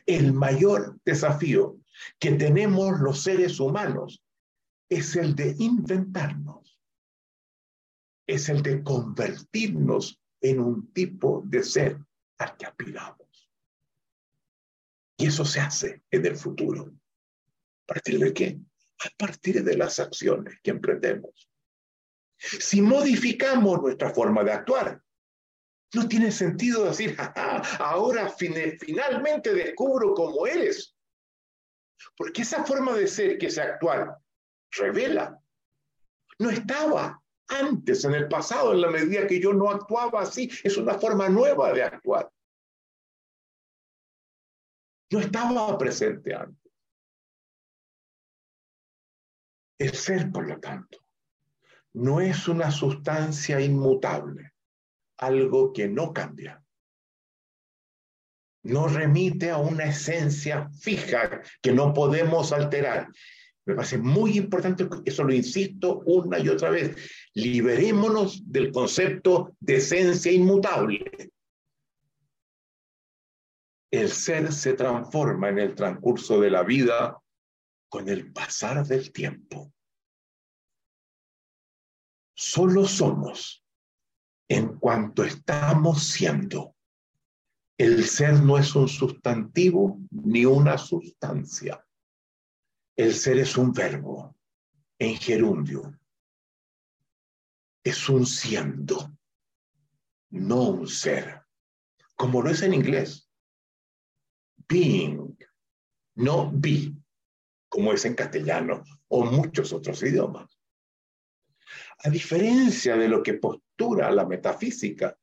[0.05, 1.77] El mayor desafío
[2.19, 4.23] que tenemos los seres humanos
[4.89, 6.79] es el de inventarnos,
[8.27, 11.99] es el de convertirnos en un tipo de ser
[12.37, 13.49] al que aspiramos.
[15.17, 16.93] Y eso se hace en el futuro.
[17.83, 18.59] ¿A partir de qué?
[18.99, 21.49] A partir de las acciones que emprendemos.
[22.37, 25.04] Si modificamos nuestra forma de actuar,
[25.95, 27.15] no tiene sentido decir,
[27.79, 30.95] ahora finalmente descubro cómo eres.
[32.17, 34.17] Porque esa forma de ser que se actuar
[34.71, 35.39] revela.
[36.39, 40.51] No estaba antes, en el pasado, en la medida que yo no actuaba así.
[40.63, 42.29] Es una forma nueva de actuar.
[45.11, 46.71] No estaba presente antes.
[49.77, 50.99] El ser, por lo tanto,
[51.93, 54.54] no es una sustancia inmutable,
[55.17, 56.61] algo que no cambia.
[58.63, 63.07] No remite a una esencia fija que no podemos alterar.
[63.65, 66.95] Me parece muy importante, eso lo insisto una y otra vez,
[67.33, 71.31] liberémonos del concepto de esencia inmutable
[73.99, 77.17] el ser se transforma en el transcurso de la vida
[77.89, 79.71] con el pasar del tiempo.
[82.35, 83.64] Solo somos
[84.47, 86.75] en cuanto estamos siendo.
[87.77, 91.85] El ser no es un sustantivo ni una sustancia.
[92.95, 94.35] El ser es un verbo
[94.97, 95.99] en gerundio.
[97.83, 99.15] Es un siendo,
[100.31, 101.43] no un ser,
[102.15, 103.25] como lo es en inglés
[104.67, 105.37] being,
[106.15, 106.93] no be,
[107.69, 110.54] como es en castellano o muchos otros idiomas.
[111.99, 115.17] A diferencia de lo que postura la metafísica,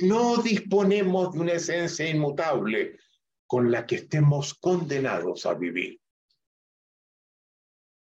[0.00, 2.98] no disponemos de una esencia inmutable
[3.46, 6.00] con la que estemos condenados a vivir.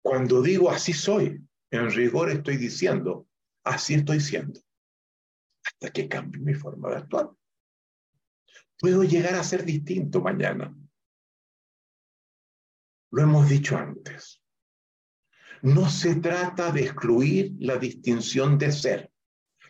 [0.01, 3.27] Cuando digo así soy, en rigor estoy diciendo,
[3.63, 4.59] así estoy siendo,
[5.63, 7.31] hasta que cambie mi forma de actuar
[8.79, 10.73] puedo llegar a ser distinto mañana.
[13.11, 14.38] Lo hemos dicho antes.
[15.61, 19.11] No se trata de excluir la distinción de ser.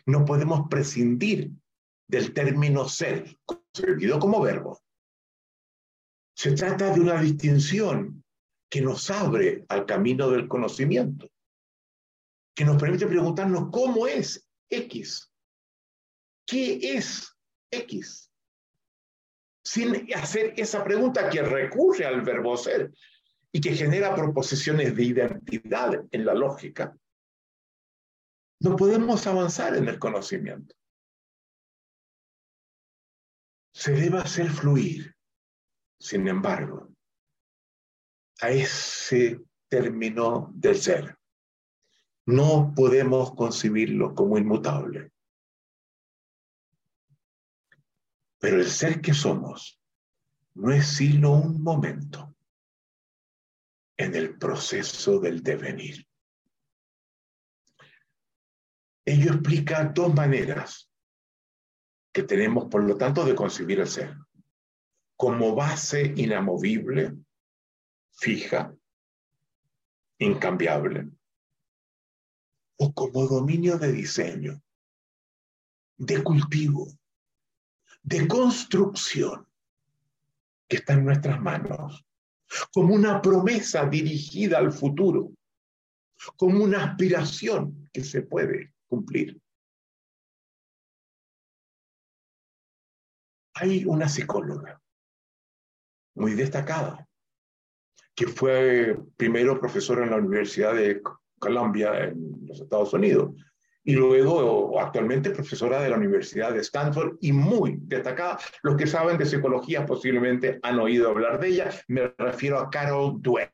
[0.06, 1.50] No podemos prescindir
[2.06, 4.80] del término ser, concebido como verbo.
[6.36, 8.24] Se trata de una distinción
[8.70, 11.28] que nos abre al camino del conocimiento,
[12.54, 15.32] que nos permite preguntarnos cómo es X,
[16.46, 17.36] qué es
[17.70, 18.30] X,
[19.64, 22.92] sin hacer esa pregunta que recurre al verbo ser
[23.52, 26.96] y que genera proposiciones de identidad en la lógica,
[28.60, 30.74] no podemos avanzar en el conocimiento.
[33.72, 35.16] Se debe hacer fluir,
[35.98, 36.92] sin embargo,
[38.40, 41.16] a ese término del ser.
[42.26, 45.12] No podemos concebirlo como inmutable.
[48.38, 49.80] Pero el ser que somos
[50.54, 52.34] no es sino un momento
[54.00, 56.06] en el proceso del devenir.
[59.04, 60.90] Ello explica dos maneras
[62.10, 64.16] que tenemos, por lo tanto, de concebir el ser.
[65.16, 67.14] Como base inamovible,
[68.12, 68.74] fija,
[70.18, 71.10] incambiable,
[72.78, 74.62] o como dominio de diseño,
[75.98, 76.88] de cultivo,
[78.02, 79.46] de construcción,
[80.66, 82.06] que está en nuestras manos,
[82.72, 85.32] como una promesa dirigida al futuro,
[86.36, 89.40] como una aspiración que se puede cumplir.
[93.54, 94.80] Hay una psicóloga
[96.14, 97.06] muy destacada,
[98.14, 101.02] que fue primero profesora en la Universidad de
[101.38, 103.34] Columbia en los Estados Unidos
[103.84, 108.38] y luego actualmente profesora de la Universidad de Stanford y muy destacada.
[108.62, 111.70] Los que saben de psicología posiblemente han oído hablar de ella.
[111.88, 113.52] Me refiero a Carol Dweck,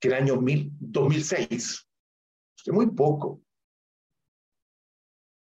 [0.00, 1.86] que el año 2006,
[2.58, 3.42] hace muy poco,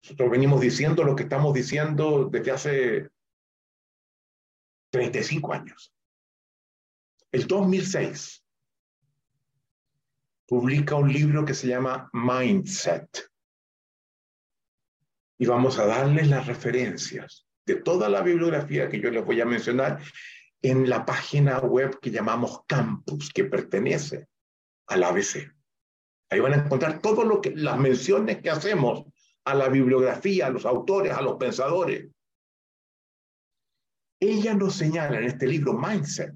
[0.03, 3.09] nosotros venimos diciendo lo que estamos diciendo desde hace
[4.91, 5.93] 35 años.
[7.31, 8.43] El 2006
[10.47, 13.29] publica un libro que se llama Mindset.
[15.37, 19.45] Y vamos a darles las referencias de toda la bibliografía que yo les voy a
[19.45, 20.01] mencionar
[20.61, 24.27] en la página web que llamamos Campus, que pertenece
[24.87, 25.51] al ABC.
[26.29, 29.05] Ahí van a encontrar todo lo que las menciones que hacemos
[29.45, 32.09] a la bibliografía, a los autores, a los pensadores.
[34.19, 36.35] Ella nos señala en este libro Mindset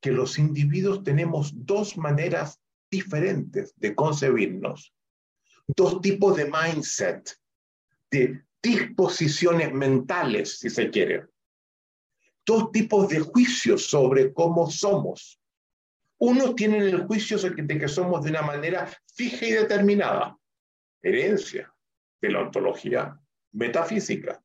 [0.00, 4.94] que los individuos tenemos dos maneras diferentes de concebirnos,
[5.66, 7.36] dos tipos de mindset,
[8.10, 11.26] de disposiciones mentales, si se quiere,
[12.44, 15.40] dos tipos de juicios sobre cómo somos.
[16.18, 20.38] Uno tiene el juicio de que somos de una manera fija y determinada,
[21.02, 21.72] herencia,
[22.20, 23.20] de la ontología
[23.52, 24.42] metafísica,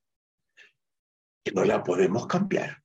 [1.43, 2.84] que no la podemos cambiar.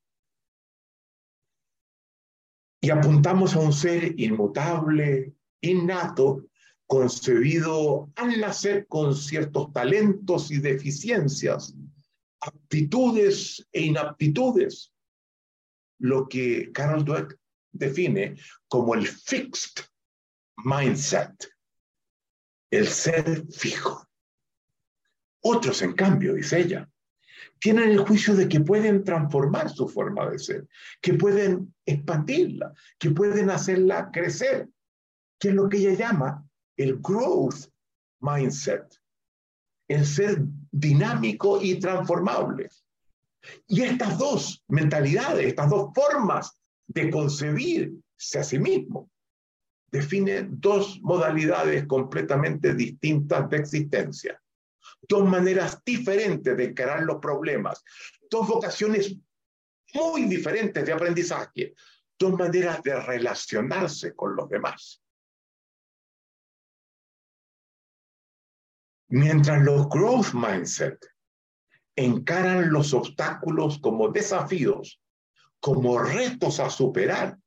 [2.80, 6.46] Y apuntamos a un ser inmutable, innato,
[6.86, 11.74] concebido al nacer con ciertos talentos y deficiencias,
[12.40, 14.92] aptitudes e inaptitudes,
[15.98, 17.38] lo que Carol Dweck
[17.72, 18.36] define
[18.68, 19.84] como el fixed
[20.64, 21.52] mindset,
[22.70, 24.06] el ser fijo.
[25.40, 26.88] Otros, en cambio, dice ella,
[27.58, 30.68] tienen el juicio de que pueden transformar su forma de ser,
[31.00, 34.68] que pueden expandirla, que pueden hacerla crecer,
[35.38, 36.45] que es lo que ella llama
[36.76, 37.66] el growth
[38.20, 38.84] mindset,
[39.88, 42.68] el ser dinámico y transformable.
[43.68, 49.10] Y estas dos mentalidades, estas dos formas de concebirse a sí mismo,
[49.90, 54.40] definen dos modalidades completamente distintas de existencia
[55.08, 57.82] dos maneras diferentes de encarar los problemas,
[58.30, 59.14] dos vocaciones
[59.94, 61.74] muy diferentes de aprendizaje,
[62.18, 65.02] dos maneras de relacionarse con los demás.
[69.08, 70.98] Mientras los growth mindset
[71.94, 75.00] encaran los obstáculos como desafíos,
[75.60, 77.38] como retos a superar,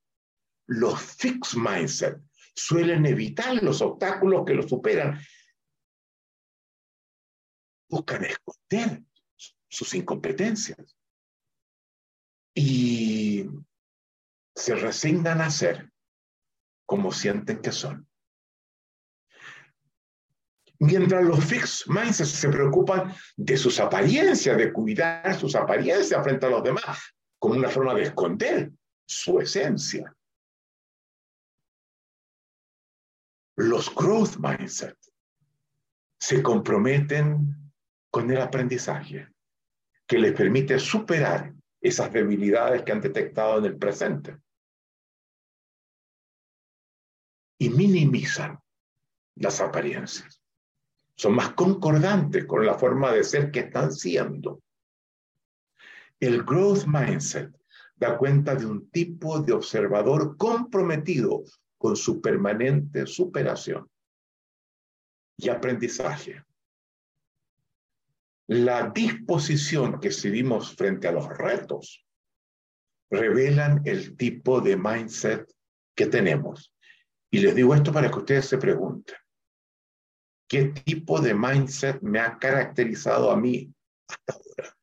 [0.67, 2.21] los fixed mindset
[2.55, 5.19] suelen evitar los obstáculos que los superan
[7.89, 9.03] buscan esconder
[9.67, 10.95] sus incompetencias
[12.53, 13.45] y
[14.55, 15.91] se resignan a ser
[16.85, 18.08] como sienten que son.
[20.81, 26.49] Mientras los fixed mindsets se preocupan de sus apariencias, de cuidar sus apariencias frente a
[26.49, 28.71] los demás, como una forma de esconder
[29.05, 30.15] su esencia.
[33.57, 34.97] Los growth mindset
[36.17, 37.73] se comprometen
[38.09, 39.27] con el aprendizaje,
[40.07, 44.37] que les permite superar esas debilidades que han detectado en el presente.
[47.59, 48.59] Y minimizan
[49.35, 50.38] las apariencias.
[51.19, 54.63] Son más concordantes con la forma de ser que están siendo.
[56.17, 57.53] El growth mindset
[57.97, 61.43] da cuenta de un tipo de observador comprometido
[61.77, 63.85] con su permanente superación
[65.35, 66.41] y aprendizaje.
[68.47, 72.07] La disposición que exhibimos frente a los retos
[73.11, 75.53] revelan el tipo de mindset
[75.93, 76.73] que tenemos.
[77.29, 79.17] Y les digo esto para que ustedes se pregunten,
[80.49, 83.71] ¿qué tipo de mindset me ha caracterizado a mí
[84.07, 84.77] hasta ahora?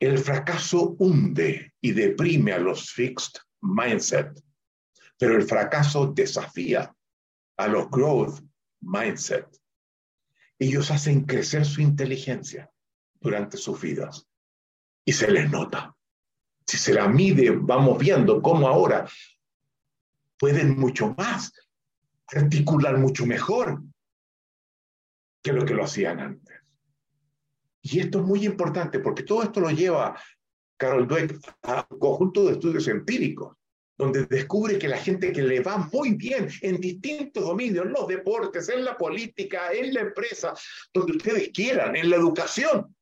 [0.00, 4.42] El fracaso hunde y deprime a los fixed mindset,
[5.16, 6.92] pero el fracaso desafía
[7.58, 8.40] a los growth
[8.80, 9.46] mindset.
[10.58, 12.68] Ellos hacen crecer su inteligencia
[13.20, 14.26] durante sus vidas
[15.04, 15.94] y se les nota.
[16.66, 19.06] Si se la mide, vamos viendo cómo ahora
[20.38, 21.52] pueden mucho más,
[22.28, 23.82] articular mucho mejor
[25.42, 26.60] que lo que lo hacían antes.
[27.82, 30.16] Y esto es muy importante porque todo esto lo lleva
[30.76, 33.56] Carol Dweck a un conjunto de estudios empíricos,
[33.98, 38.06] donde descubre que la gente que le va muy bien en distintos dominios, en los
[38.06, 40.54] deportes, en la política, en la empresa,
[40.92, 42.94] donde ustedes quieran, en la educación,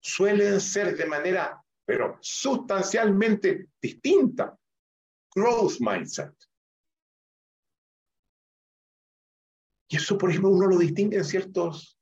[0.00, 4.56] suelen ser de manera, pero sustancialmente distinta.
[5.34, 6.32] Growth mindset.
[9.90, 12.00] Y eso, por ejemplo, uno lo distingue en ciertos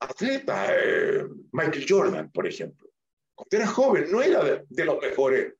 [0.00, 2.90] atleta, eh, Michael Jordan, por ejemplo.
[3.34, 5.54] Cuando era joven, no era de, los mejores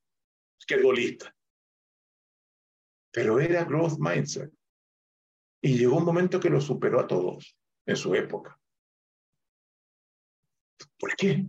[0.69, 1.33] futbolistas,
[3.11, 4.53] pero era growth mindset.
[5.63, 8.59] Y llegó un momento que lo superó a todos en su época.
[10.99, 11.47] ¿Por qué?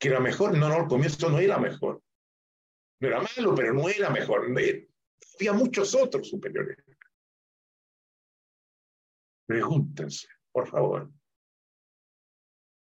[0.00, 0.58] Que era mejor.
[0.58, 2.02] No, no, al comienzo no era mejor.
[3.00, 4.46] No era malo, pero no era mejor.
[5.36, 6.78] Había muchos otros superiores.
[9.46, 11.10] Pregúntense, por favor,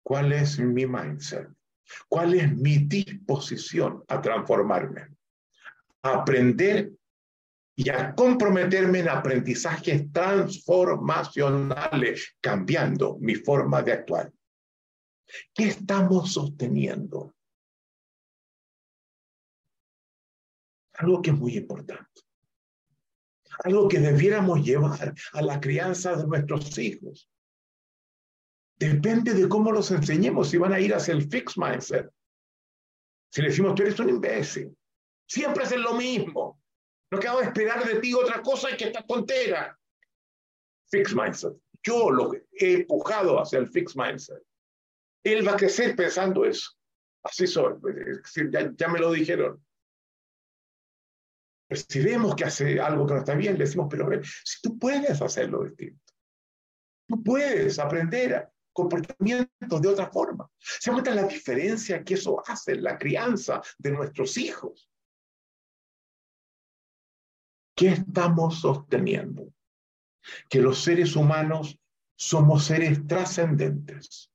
[0.03, 1.49] ¿Cuál es mi mindset?
[2.09, 5.15] ¿Cuál es mi disposición a transformarme?
[6.03, 6.91] A aprender
[7.77, 14.33] y a comprometerme en aprendizajes transformacionales, cambiando mi forma de actuar.
[15.55, 17.35] ¿Qué estamos sosteniendo?
[20.95, 22.23] Algo que es muy importante.
[23.65, 27.29] Algo que debiéramos llevar a la crianza de nuestros hijos.
[28.77, 32.11] Depende de cómo los enseñemos, si van a ir hacia el fixed mindset.
[33.31, 34.77] Si le decimos, tú eres un imbécil,
[35.27, 36.61] siempre hacen lo mismo.
[37.11, 39.79] No queda de esperar de ti otra cosa y que esta tontera.
[40.91, 41.55] Fixed mindset.
[41.83, 44.43] Yo lo he empujado hacia el fixed mindset.
[45.25, 46.73] Él va a crecer pensando eso.
[47.23, 47.75] Así soy.
[48.51, 49.65] Ya, ya me lo dijeron.
[51.95, 55.65] Vemos que hace algo que no está bien, le decimos, pero si tú puedes hacerlo
[55.65, 56.13] distinto.
[57.09, 60.51] Tú puedes aprender a, comportamiento de otra forma.
[60.59, 64.91] Se cuenta la diferencia que eso hace en la crianza de nuestros hijos.
[67.77, 69.53] ¿Qué estamos sosteniendo?
[70.49, 71.79] Que los seres humanos
[72.17, 74.31] somos seres trascendentes.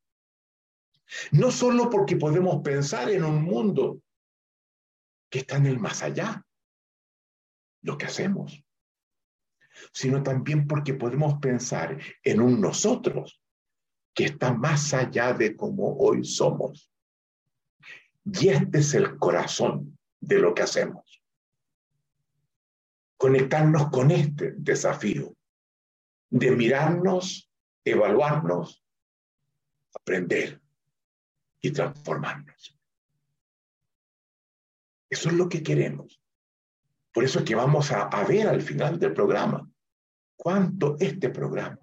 [1.32, 4.02] No solo porque podemos pensar en un mundo
[5.30, 6.46] que está en el más allá,
[7.88, 8.64] lo que hacemos,
[9.94, 13.42] sino también porque podemos pensar en un nosotros
[14.14, 16.92] que está más allá de cómo hoy somos.
[18.26, 21.24] Y este es el corazón de lo que hacemos.
[23.16, 25.34] Conectarnos con este desafío
[26.30, 27.50] de mirarnos,
[27.86, 28.84] evaluarnos,
[29.94, 30.62] aprender
[31.62, 32.78] y transformarnos.
[35.10, 36.22] Eso es lo que queremos.
[37.18, 39.68] Por eso es que vamos a, ver al final del programa
[40.36, 41.80] cuánto este programa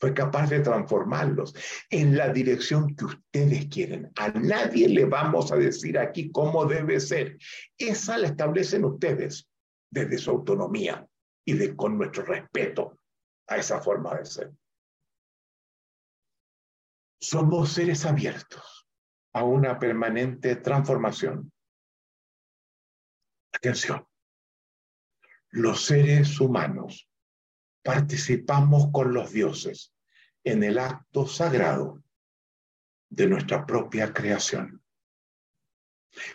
[0.00, 1.54] fue capaz de transformarlos
[1.88, 4.10] en la dirección que ustedes quieren.
[4.16, 7.38] A nadie le vamos a decir aquí cómo debe ser.
[7.78, 9.48] Esa la establecen ustedes
[9.88, 11.06] desde su autonomía
[11.44, 12.98] y con nuestro respeto
[13.46, 14.52] a esa forma de ser.
[17.20, 18.88] Somos seres abiertos
[19.32, 21.52] a una permanente transformación.
[23.52, 24.04] Atención,
[25.56, 27.08] los seres humanos
[27.82, 29.94] participamos con los dioses
[30.44, 32.02] en el acto sagrado
[33.08, 34.82] de nuestra propia creación.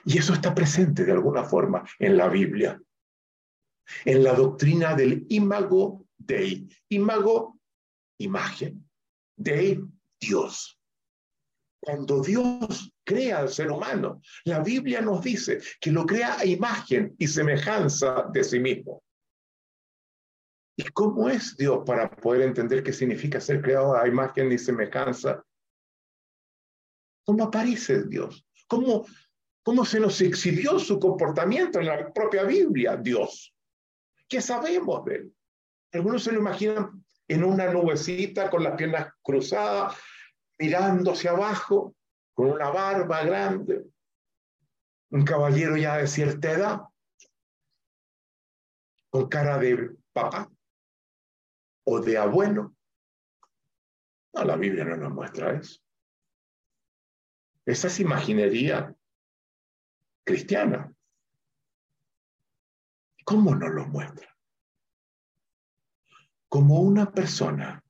[0.05, 2.81] Y eso está presente de alguna forma en la Biblia,
[4.05, 6.67] en la doctrina del imago dei.
[6.89, 7.59] Imago
[8.17, 8.89] imagen
[9.37, 9.83] de
[10.19, 10.79] Dios.
[11.79, 17.15] Cuando Dios crea al ser humano, la Biblia nos dice que lo crea a imagen
[17.19, 19.03] y semejanza de sí mismo.
[20.75, 25.43] ¿Y cómo es Dios para poder entender qué significa ser creado a imagen y semejanza?
[27.25, 28.45] ¿Cómo aparece Dios?
[28.67, 29.05] ¿Cómo,
[29.63, 33.53] cómo se nos exhibió su comportamiento en la propia Biblia, Dios?
[34.27, 35.35] ¿Qué sabemos de él?
[35.93, 39.95] Algunos se lo imaginan en una nubecita con las piernas cruzadas,
[40.57, 41.95] mirando hacia abajo,
[42.33, 43.85] con una barba grande,
[45.11, 46.81] un caballero ya de cierta edad,
[49.09, 50.50] con cara de papá
[51.83, 52.75] o de abuelo.
[54.33, 55.81] No, la Biblia no nos muestra eso.
[57.65, 58.95] Esa es imaginería
[60.23, 60.93] cristiana.
[63.23, 64.35] ¿Cómo nos lo muestra?
[66.49, 67.83] Como una persona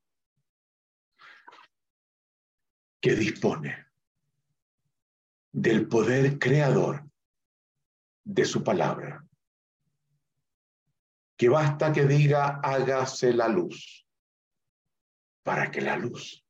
[3.00, 3.88] que dispone
[5.52, 7.10] del poder creador
[8.24, 9.26] de su palabra
[11.42, 14.06] que basta que diga hágase la luz,
[15.42, 16.46] para que la luz,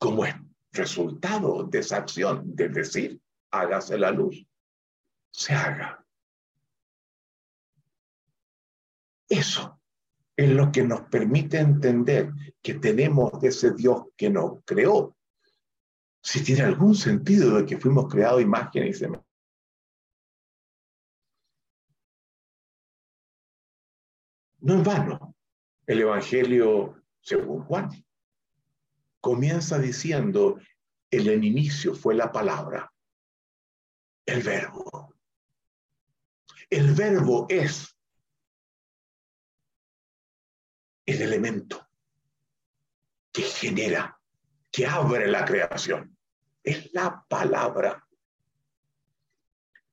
[0.00, 0.34] como es
[0.72, 3.20] resultado de esa acción de decir
[3.52, 4.44] hágase la luz,
[5.30, 6.04] se haga.
[9.28, 9.80] Eso
[10.36, 15.16] es lo que nos permite entender que tenemos de ese Dios que nos creó.
[16.20, 19.29] Si tiene algún sentido de que fuimos creados imagen y semejanza
[24.60, 25.36] No en vano,
[25.86, 27.90] el Evangelio según Juan
[29.20, 30.58] comienza diciendo,
[31.10, 32.92] el en inicio fue la palabra,
[34.26, 35.14] el verbo.
[36.68, 37.96] El verbo es
[41.04, 41.86] el elemento
[43.32, 44.18] que genera,
[44.70, 46.16] que abre la creación.
[46.62, 48.06] Es la palabra.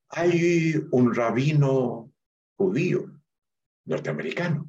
[0.10, 2.12] Hay un rabino
[2.56, 3.17] judío
[3.88, 4.68] norteamericano,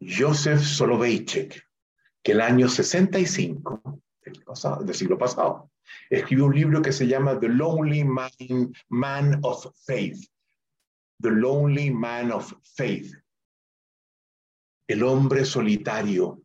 [0.00, 1.62] Joseph Soloveitchik,
[2.22, 4.42] que el año 65 del,
[4.86, 5.70] del siglo pasado
[6.08, 10.24] escribió un libro que se llama The Lonely Man of Faith.
[11.20, 13.12] The Lonely Man of Faith.
[14.86, 16.42] El hombre solitario,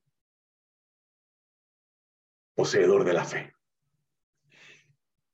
[2.55, 3.53] poseedor de la fe.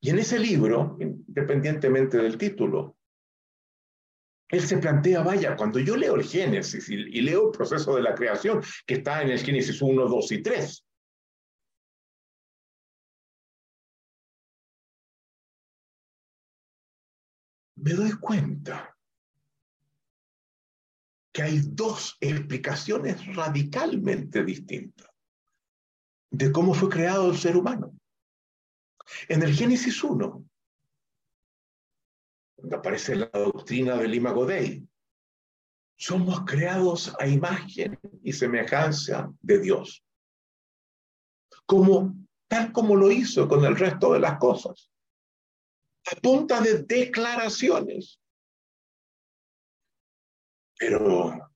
[0.02, 2.99] Y en ese libro, independientemente del título,
[4.50, 8.16] él se plantea, vaya, cuando yo leo el Génesis y, leo el proceso de la
[8.16, 10.86] creación que está en el Génesis 1, 2 y 3,
[17.76, 18.98] me doy cuenta
[21.32, 25.12] que hay dos explicaciones radicalmente distintas
[26.32, 27.96] de cómo fue creado el ser humano.
[29.28, 30.49] En el Génesis 1,
[32.72, 34.88] aparece la doctrina del Imago Dei.
[35.98, 40.04] Somos creados a imagen y semejanza de Dios.
[41.66, 42.16] Como,
[42.48, 44.90] tal como lo hizo con el resto de las cosas.
[46.12, 48.20] A punta de declaraciones.
[50.78, 51.52] Pero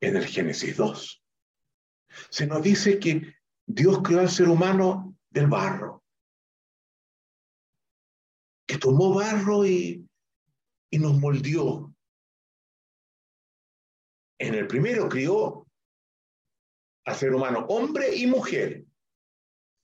[0.00, 1.22] en el Génesis 2
[2.28, 6.01] se nos dice que Dios creó al ser humano del barro
[8.66, 10.08] que tomó barro y,
[10.90, 11.94] y nos moldeó.
[14.38, 15.66] En el primero crió
[17.04, 18.84] al ser humano, hombre y mujer.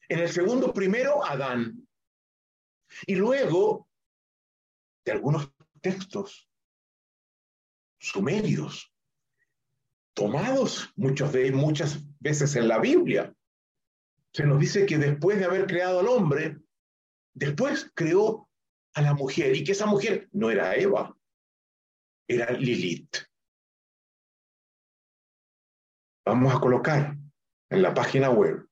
[0.09, 1.87] En el segundo, primero, Adán.
[3.07, 3.89] Y luego,
[5.05, 6.49] de algunos textos
[8.01, 8.93] sumerios,
[10.15, 13.35] tomados muchos de, muchas veces en la Biblia,
[14.33, 16.59] se nos dice que después de haber creado al hombre,
[17.35, 18.48] después creó
[18.99, 21.17] a la mujer y que esa mujer no era Eva,
[22.29, 23.17] era Lilith.
[26.27, 27.17] Vamos a colocar
[27.71, 28.69] en la página web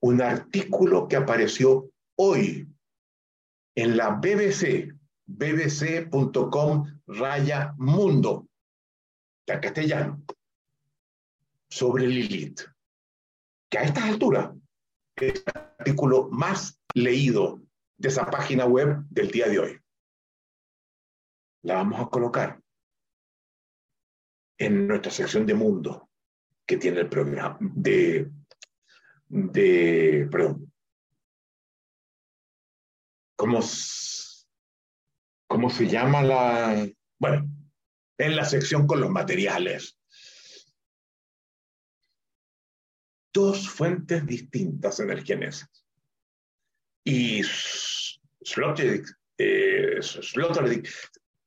[0.00, 2.68] un artículo que apareció hoy
[3.74, 4.94] en la BBC,
[5.26, 8.48] bbc.com raya mundo,
[9.46, 10.22] castellano,
[11.70, 12.60] sobre Lilith,
[13.70, 14.54] que a estas alturas
[15.16, 17.62] es el artículo más leído
[18.00, 19.80] de esa página web del día de hoy.
[21.64, 22.58] La vamos a colocar
[24.58, 26.10] en nuestra sección de mundo
[26.66, 28.30] que tiene el programa de,
[29.28, 30.72] de perdón,
[33.36, 33.60] ¿cómo,
[35.46, 36.88] ¿cómo se llama la?
[37.18, 37.50] Bueno,
[38.16, 40.00] en la sección con los materiales.
[43.32, 45.70] dos fuentes distintas en el.
[47.04, 47.42] Y
[48.42, 49.06] Sloterdijk,
[49.38, 49.98] eh,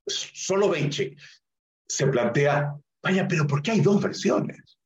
[0.05, 0.73] solo
[1.87, 4.77] se plantea, vaya, pero ¿por qué hay dos versiones?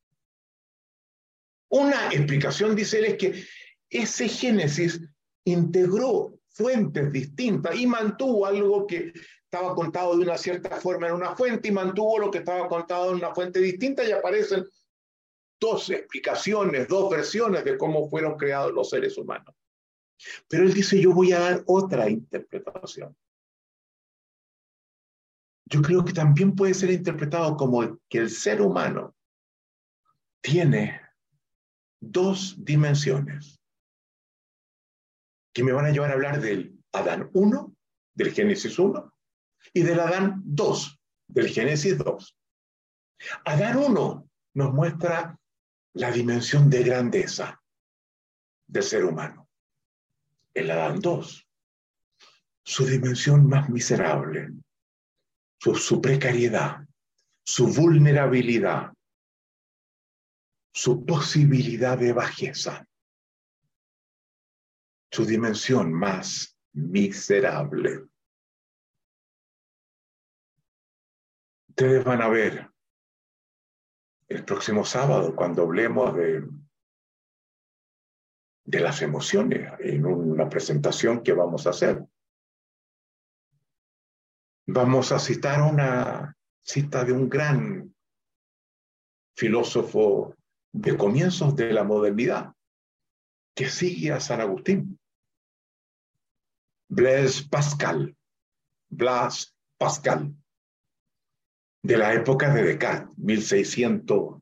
[1.69, 3.45] Una explicación, dice él, es que
[3.89, 5.01] ese Génesis
[5.45, 11.35] integró fuentes distintas y mantuvo algo que estaba contado de una cierta forma en una
[11.35, 14.65] fuente y mantuvo lo que estaba contado en una fuente distinta y aparecen
[15.59, 19.55] dos explicaciones, dos versiones de cómo fueron creados los seres humanos.
[20.47, 23.15] Pero él dice, yo voy a dar otra interpretación.
[25.69, 29.15] Yo creo que también puede ser interpretado como que el ser humano
[30.41, 31.01] tiene
[31.99, 33.59] dos dimensiones
[35.53, 37.75] que me van a llevar a hablar del Adán 1,
[38.15, 39.13] del Génesis 1,
[39.73, 42.37] y del Adán 2, del Génesis 2.
[43.45, 45.37] Adán 1 nos muestra
[45.93, 47.61] la dimensión de grandeza
[48.67, 49.46] del ser humano.
[50.57, 51.47] El Adán 2,
[52.65, 54.49] su dimensión más miserable,
[55.61, 56.83] su, su precariedad,
[57.45, 58.91] su vulnerabilidad,
[60.73, 62.87] su posibilidad de bajeza,
[65.11, 68.07] su dimensión más miserable.
[71.69, 72.67] Ustedes van a ver
[74.27, 76.41] el próximo sábado cuando hablemos de,
[78.67, 82.05] de las emociones en una presentación que vamos a hacer.
[84.67, 87.95] Vamos a citar una cita de un gran
[89.37, 90.35] filósofo
[90.73, 92.53] de comienzos de la modernidad,
[93.55, 94.99] que sigue a San Agustín.
[96.89, 98.17] Blaise Pascal,
[98.89, 100.35] Blas Pascal,
[101.83, 104.41] de la época de Descartes, 1600,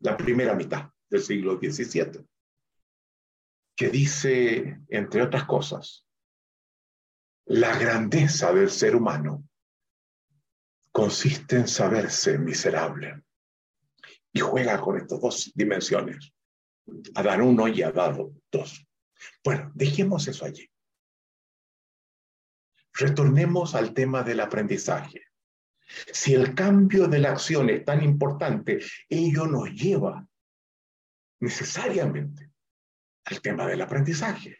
[0.00, 2.26] la primera mitad del siglo XVII,
[3.76, 6.06] que dice, entre otras cosas,
[7.46, 9.44] la grandeza del ser humano
[10.92, 13.22] consiste en saberse miserable
[14.32, 16.32] y juega con estas dos dimensiones.
[17.14, 18.18] Adán uno y Adán
[18.50, 18.86] dos.
[19.44, 20.68] Bueno, dejemos eso allí.
[22.92, 25.22] Retornemos al tema del aprendizaje.
[26.12, 30.26] Si el cambio de la acción es tan importante, ello nos lleva
[31.40, 32.51] necesariamente
[33.24, 34.58] al tema del aprendizaje.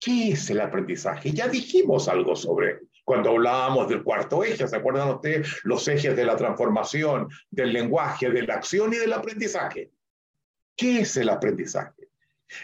[0.00, 1.32] ¿Qué es el aprendizaje?
[1.32, 5.60] Ya dijimos algo sobre cuando hablábamos del cuarto eje, ¿se acuerdan ustedes?
[5.64, 9.90] Los ejes de la transformación, del lenguaje, de la acción y del aprendizaje.
[10.76, 12.10] ¿Qué es el aprendizaje?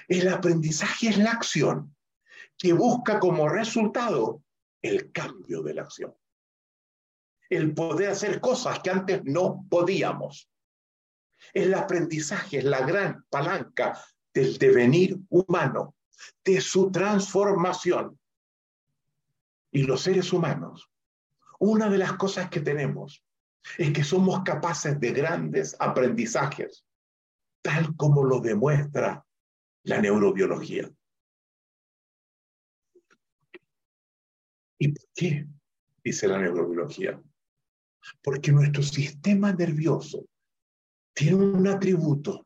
[0.07, 1.97] El aprendizaje es la acción
[2.57, 4.43] que busca como resultado
[4.83, 6.15] el cambio de la acción.
[7.49, 10.51] El poder hacer cosas que antes no podíamos.
[11.53, 13.99] El aprendizaje es la gran palanca
[14.35, 15.95] del devenir humano,
[16.45, 18.19] de su transformación
[19.71, 20.91] y los seres humanos,
[21.59, 23.25] una de las cosas que tenemos
[23.79, 26.85] es que somos capaces de grandes aprendizajes,
[27.63, 29.25] tal como lo demuestra
[29.85, 30.91] la neurobiología.
[34.79, 35.47] ¿Y por qué?
[36.03, 37.23] Dice la neurobiología.
[38.23, 40.27] Porque nuestro sistema nervioso
[41.15, 42.44] tiene un atributo,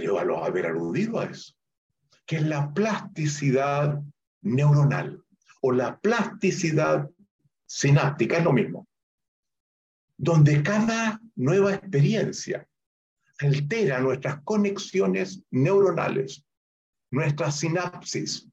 [0.00, 1.54] creo haber aludido a eso,
[2.26, 4.02] que es la plasticidad
[4.42, 5.22] neuronal
[5.60, 7.10] o la plasticidad
[7.66, 8.88] sináptica, es lo mismo,
[10.16, 12.66] donde cada nueva experiencia
[13.38, 16.44] altera nuestras conexiones neuronales,
[17.10, 18.48] nuestras sinapsis.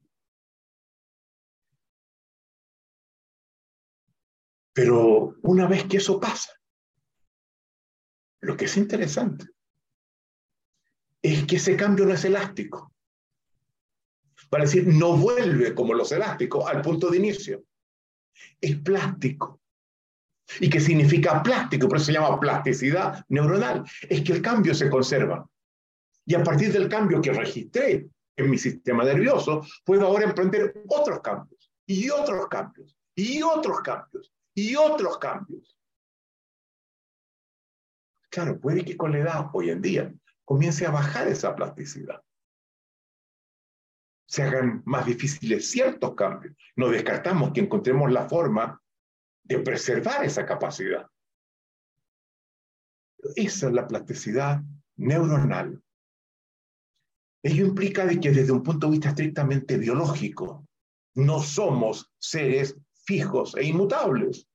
[4.72, 6.52] Pero una vez que eso pasa,
[8.40, 9.57] lo que es interesante
[11.22, 12.92] es que ese cambio no es elástico
[14.48, 17.64] para decir, no vuelve como los elásticos al punto de inicio.
[18.60, 19.60] Es plástico.
[20.60, 21.88] ¿Y qué significa plástico?
[21.88, 23.84] Por eso se llama plasticidad neuronal.
[24.08, 25.46] Es que el cambio se conserva.
[26.24, 31.20] Y a partir del cambio que registré en mi sistema nervioso, puedo ahora emprender otros
[31.20, 35.76] cambios, y otros cambios, y otros cambios, y otros cambios.
[38.30, 40.14] Claro, puede que con la edad, hoy en día,
[40.48, 42.22] comience a bajar esa plasticidad
[44.24, 46.54] se hagan más difíciles ciertos cambios.
[46.74, 48.80] No descartamos que encontremos la forma
[49.42, 51.06] de preservar esa capacidad.
[53.36, 54.62] Esa es la plasticidad
[54.96, 55.82] neuronal.
[57.42, 60.66] Ello implica de que desde un punto de vista estrictamente biológico,
[61.14, 62.74] no somos seres
[63.04, 64.46] fijos e inmutables,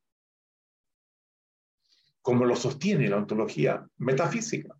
[2.21, 4.75] como lo sostiene la ontología metafísica.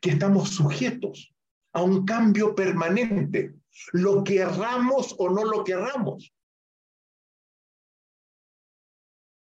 [0.00, 1.34] Que estamos sujetos
[1.72, 3.54] a un cambio permanente,
[3.92, 6.32] lo querramos o no lo querramos.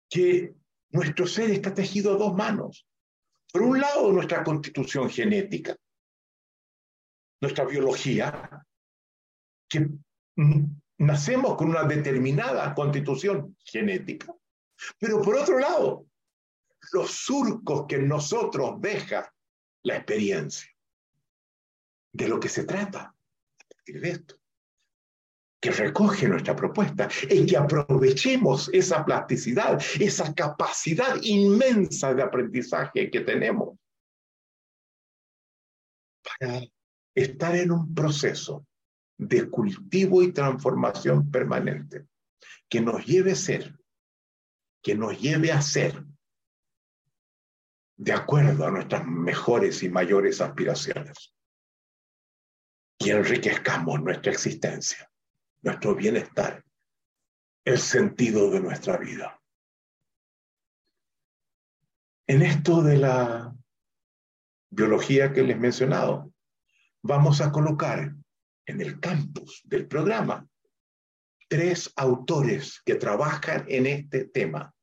[0.09, 0.55] Que
[0.91, 2.87] nuestro ser está tejido a dos manos.
[3.53, 5.77] Por un lado, nuestra constitución genética,
[7.41, 8.67] nuestra biología,
[9.69, 9.89] que
[10.99, 14.35] nacemos con una determinada constitución genética.
[14.99, 16.07] Pero por otro lado,
[16.93, 19.33] los surcos que nosotros deja
[19.83, 20.69] la experiencia.
[22.13, 23.15] De lo que se trata a
[23.69, 24.37] partir de esto.
[25.61, 33.21] Que recoge nuestra propuesta es que aprovechemos esa plasticidad, esa capacidad inmensa de aprendizaje que
[33.21, 33.79] tenemos
[36.23, 36.63] para
[37.15, 38.67] estar en un proceso
[39.19, 42.07] de cultivo y transformación permanente
[42.69, 43.79] que nos lleve a ser,
[44.83, 46.03] que nos lleve a ser
[48.01, 51.35] de acuerdo a nuestras mejores y mayores aspiraciones.
[52.99, 55.11] Y enriquezcamos nuestra existencia,
[55.61, 56.65] nuestro bienestar,
[57.63, 59.39] el sentido de nuestra vida.
[62.27, 63.55] En esto de la
[64.71, 66.33] biología que les he mencionado,
[67.03, 68.15] vamos a colocar
[68.65, 70.49] en el campus del programa
[71.49, 74.75] tres autores que trabajan en este tema.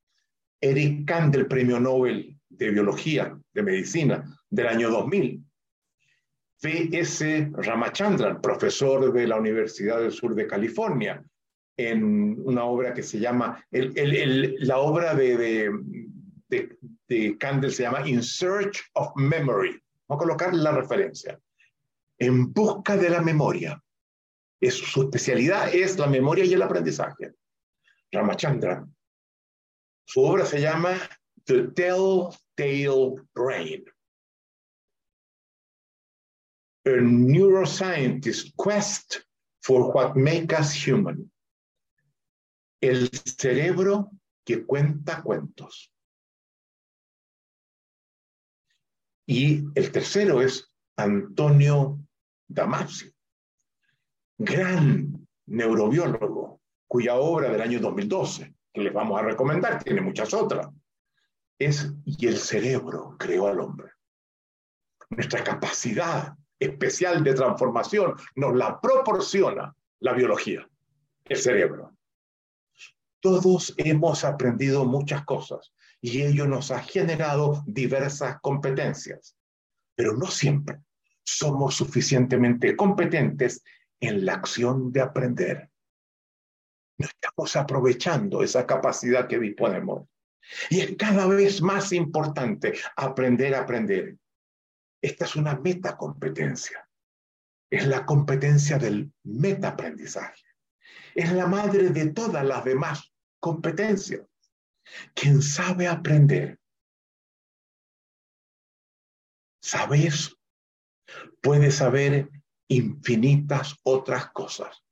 [0.61, 5.43] Eric Kandel, premio Nobel de Biología, de Medicina, del año 2000.
[6.59, 7.51] V.S.
[7.53, 11.23] Ramachandran, profesor de la Universidad del Sur de California,
[11.77, 15.71] en una obra que se llama, la obra de,
[16.49, 16.77] de,
[17.07, 19.79] de, Kandel se llama In Search of Memory.
[20.07, 21.39] Vamos a colocar la referencia.
[22.17, 23.79] En busca de la memoria.
[24.59, 27.33] Es, su especialidad es la memoria y el aprendizaje.
[28.11, 28.91] Ramachandran.
[30.05, 30.97] Su obra se llama
[31.43, 31.67] The
[32.57, 33.85] Telltale Brain.
[36.85, 39.23] A neuroscientist quest
[39.61, 41.31] for what makes us human.
[42.81, 44.11] El cerebro
[44.45, 45.91] que cuenta cuentos.
[49.27, 51.99] Y el tercero es Antonio
[52.47, 53.11] Damasio,
[54.37, 60.69] gran neurobiólogo, cuya obra del año 2012, que les vamos a recomendar, tiene muchas otras,
[61.59, 63.91] es y el cerebro creó al hombre.
[65.09, 70.67] Nuestra capacidad especial de transformación nos la proporciona la biología,
[71.25, 71.95] el cerebro.
[73.19, 79.35] Todos hemos aprendido muchas cosas y ello nos ha generado diversas competencias,
[79.95, 80.81] pero no siempre
[81.23, 83.63] somos suficientemente competentes
[83.99, 85.69] en la acción de aprender.
[86.97, 90.07] No estamos aprovechando esa capacidad que disponemos.
[90.69, 94.17] Y es cada vez más importante aprender a aprender.
[95.01, 96.87] Esta es una metacompetencia.
[97.69, 100.43] Es la competencia del metaaprendizaje.
[101.15, 104.21] Es la madre de todas las demás competencias.
[105.13, 106.59] Quien sabe aprender,
[109.61, 110.09] sabe
[111.41, 112.29] puede saber
[112.69, 114.83] infinitas otras cosas,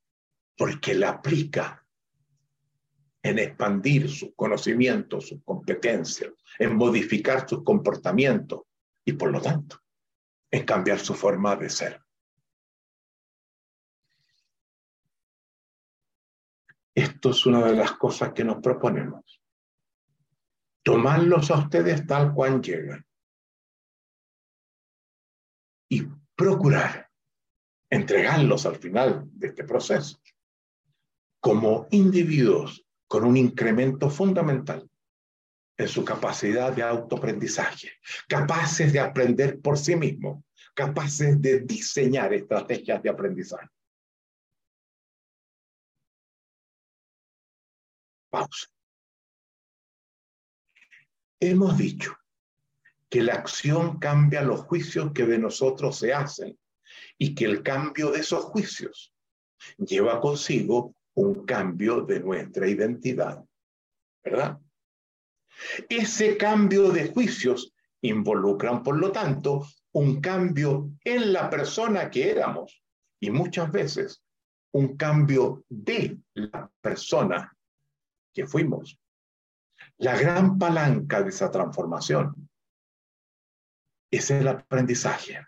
[0.57, 1.84] porque la aplica
[3.25, 8.61] en expandir sus conocimientos, sus competencias, en modificar sus comportamientos
[9.03, 9.81] y por lo tanto
[10.51, 12.05] en cambiar su forma de ser.
[16.93, 19.41] Esto es una de las cosas que nos proponemos.
[20.83, 23.03] Tomarlos a ustedes tal cual llegan.
[25.89, 26.03] Y
[26.35, 27.09] procurar
[27.89, 30.21] entregarlos al final de este proceso
[31.39, 32.84] como individuos
[33.15, 34.91] con un incremento fundamental
[35.77, 37.93] en su capacidad de autoaprendizaje,
[38.27, 40.43] capaces de aprender por sí mismos,
[40.73, 43.69] capaces de diseñar estrategias de aprendizaje.
[48.29, 48.67] Pausa.
[51.39, 52.17] Hemos dicho
[53.09, 56.59] que la acción cambia los juicios que de nosotros se hacen
[57.17, 59.13] y que el cambio de esos juicios
[59.77, 63.43] lleva consigo un cambio de nuestra identidad,
[64.23, 64.59] ¿verdad?
[65.89, 72.83] Ese cambio de juicios involucran, por lo tanto, un cambio en la persona que éramos
[73.19, 74.21] y muchas veces
[74.73, 77.55] un cambio de la persona
[78.33, 78.99] que fuimos.
[79.97, 82.49] La gran palanca de esa transformación
[84.11, 85.39] es el aprendizaje,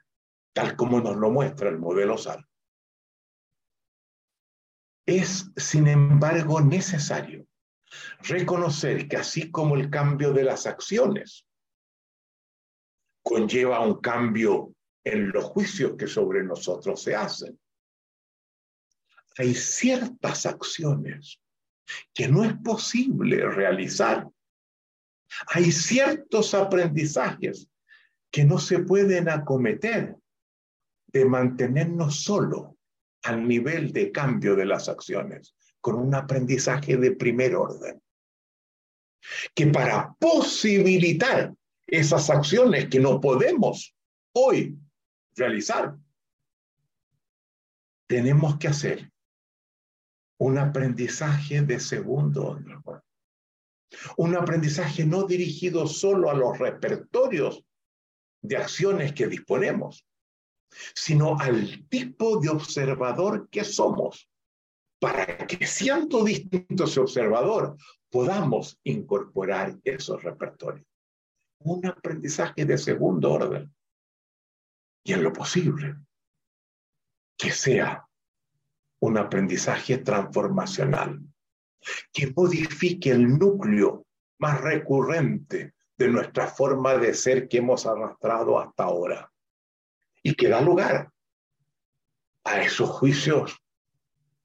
[0.54, 2.47] tal como nos lo muestra el modelo SAL.
[5.08, 7.48] Es, sin embargo, necesario
[8.20, 11.48] reconocer que así como el cambio de las acciones
[13.24, 14.74] conlleva un cambio
[15.06, 17.58] en los juicios que sobre nosotros se hacen.
[19.38, 21.40] Hay ciertas acciones
[22.14, 24.28] que no es posible realizar.
[25.48, 27.70] Hay ciertos aprendizajes
[28.30, 30.18] que no se pueden acometer
[31.08, 32.77] de mantenernos solo
[33.24, 38.02] al nivel de cambio de las acciones, con un aprendizaje de primer orden.
[39.54, 41.54] Que para posibilitar
[41.86, 43.96] esas acciones que no podemos
[44.34, 44.78] hoy
[45.36, 45.96] realizar,
[48.08, 49.12] tenemos que hacer
[50.40, 52.78] un aprendizaje de segundo orden.
[54.18, 57.64] Un aprendizaje no dirigido solo a los repertorios
[58.42, 60.06] de acciones que disponemos,
[60.94, 64.30] sino al tipo de observador que somos,
[65.00, 67.78] para que siendo distinto ese observador,
[68.10, 70.88] podamos incorporar esos repertorios.
[71.60, 73.74] Un aprendizaje de segundo orden.
[75.04, 75.96] Y en lo posible,
[77.38, 78.08] que sea
[79.00, 81.22] un aprendizaje transformacional,
[82.12, 84.06] que modifique el núcleo
[84.40, 89.32] más recurrente de nuestra forma de ser que hemos arrastrado hasta ahora
[90.28, 91.10] y que da lugar
[92.44, 93.64] a esos juicios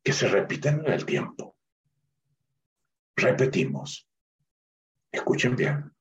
[0.04, 1.56] que se repiten en el tiempo.
[3.16, 4.08] Repetimos.
[5.10, 5.92] Escuchen bien.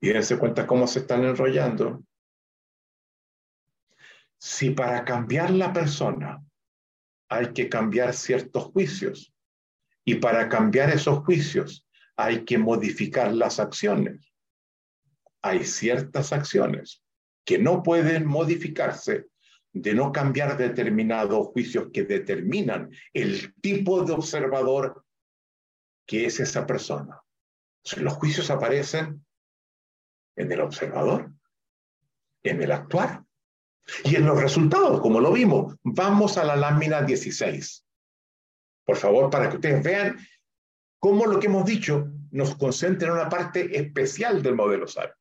[0.00, 2.02] Y dense cuenta cómo se están enrollando.
[4.38, 6.42] Si para cambiar la persona
[7.28, 9.34] hay que cambiar ciertos juicios
[10.02, 11.86] y para cambiar esos juicios
[12.16, 14.32] hay que modificar las acciones,
[15.42, 17.02] hay ciertas acciones
[17.46, 19.28] que no pueden modificarse
[19.72, 25.04] de no cambiar determinados juicios que determinan el tipo de observador
[26.06, 27.22] que es esa persona.
[27.98, 29.24] los juicios aparecen
[30.36, 31.32] en el observador,
[32.42, 33.24] en el actuar
[34.04, 35.76] y en los resultados, como lo vimos.
[35.82, 37.84] Vamos a la lámina 16.
[38.84, 40.18] Por favor, para que ustedes vean
[40.98, 45.15] cómo lo que hemos dicho nos concentra en una parte especial del modelo SAR.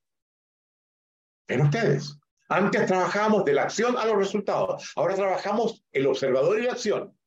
[1.48, 2.18] Ven ustedes,
[2.50, 7.18] antes trabajábamos de la acción a los resultados, ahora trabajamos el observador y la acción.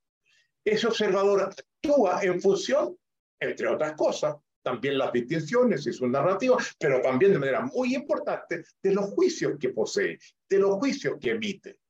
[0.64, 2.96] Ese observador actúa en función,
[3.40, 8.64] entre otras cosas, también las distinciones y su narrativa, pero también de manera muy importante
[8.82, 11.80] de los juicios que posee, de los juicios que emite.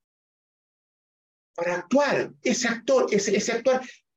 [1.55, 3.63] Para actuar, ese actor, ese, ese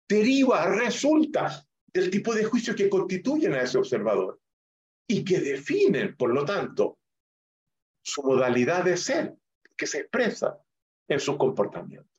[0.07, 4.39] deriva, resulta del tipo de juicios que constituyen a ese observador
[5.07, 6.99] y que definen, por lo tanto,
[8.01, 9.35] su modalidad de ser,
[9.77, 10.59] que se expresa
[11.07, 12.09] en su comportamiento.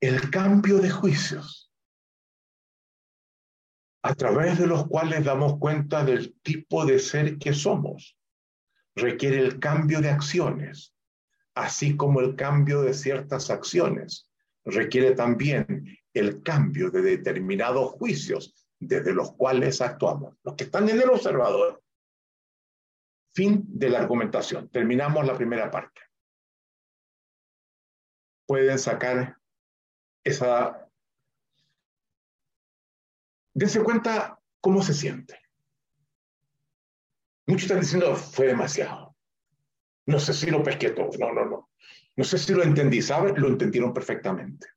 [0.00, 1.66] El cambio de juicios
[4.06, 8.16] a través de los cuales damos cuenta del tipo de ser que somos,
[8.94, 10.94] requiere el cambio de acciones,
[11.56, 14.30] así como el cambio de ciertas acciones,
[14.64, 21.00] requiere también el cambio de determinados juicios desde los cuales actuamos, los que están en
[21.00, 21.82] el observador.
[23.34, 24.68] Fin de la argumentación.
[24.70, 26.00] Terminamos la primera parte.
[28.46, 29.38] Pueden sacar
[30.24, 30.88] esa...
[33.54, 35.38] Dense cuenta cómo se siente.
[37.46, 39.16] Muchos están diciendo, fue demasiado.
[40.06, 41.10] No sé si lo pesqué todo.
[41.18, 41.70] No, no, no.
[42.16, 43.36] No sé si lo entendí, ¿sabes?
[43.36, 44.68] Lo entendieron perfectamente.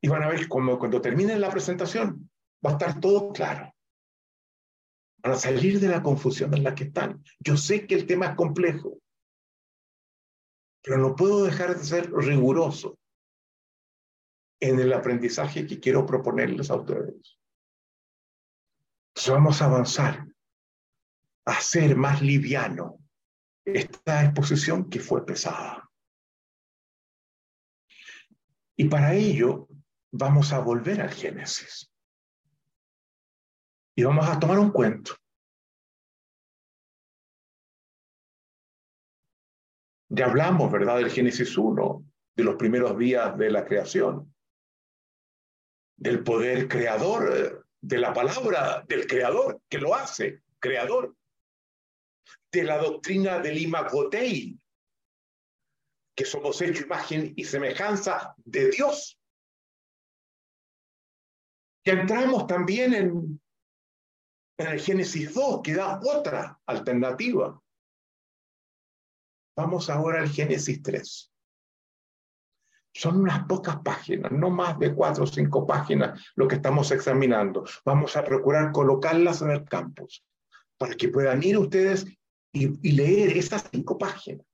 [0.00, 2.30] Y van a ver cuando termine la presentación,
[2.64, 3.74] va a estar todo claro.
[5.20, 7.22] Para salir de la confusión en la que están.
[7.40, 8.98] Yo sé que el tema es complejo,
[10.82, 12.98] pero no puedo dejar de ser riguroso
[14.60, 17.38] en el aprendizaje que quiero proponerles a ustedes.
[19.28, 20.26] Vamos a avanzar,
[21.46, 22.98] a hacer más liviano
[23.64, 25.90] esta exposición que fue pesada.
[28.76, 29.68] Y para ello
[30.12, 31.93] vamos a volver al Génesis.
[33.96, 35.14] Y vamos a tomar un cuento.
[40.08, 42.04] Ya hablamos, ¿verdad?, del Génesis 1,
[42.36, 44.34] de los primeros días de la creación,
[45.96, 51.16] del poder creador, de la palabra del creador, que lo hace, creador,
[52.52, 54.58] de la doctrina del Imagotei,
[56.16, 59.18] que somos hecho imagen y semejanza de Dios.
[61.84, 63.43] Que entramos también en
[64.58, 67.60] en el Génesis 2, que da otra alternativa.
[69.56, 71.32] Vamos ahora al Génesis 3.
[72.96, 77.64] Son unas pocas páginas, no más de cuatro o cinco páginas lo que estamos examinando.
[77.84, 80.24] Vamos a procurar colocarlas en el campus
[80.78, 82.06] para que puedan ir ustedes
[82.52, 84.46] y, y leer esas cinco páginas,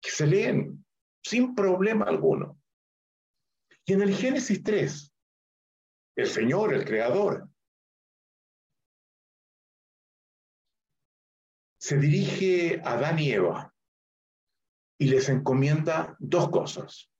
[0.00, 0.84] que se leen
[1.22, 2.58] sin problema alguno.
[3.84, 5.14] Y en el Génesis 3,
[6.16, 7.47] el Señor, el Creador,
[11.88, 13.74] se dirige a Adán y Eva
[14.98, 17.10] y les encomienda dos cosas.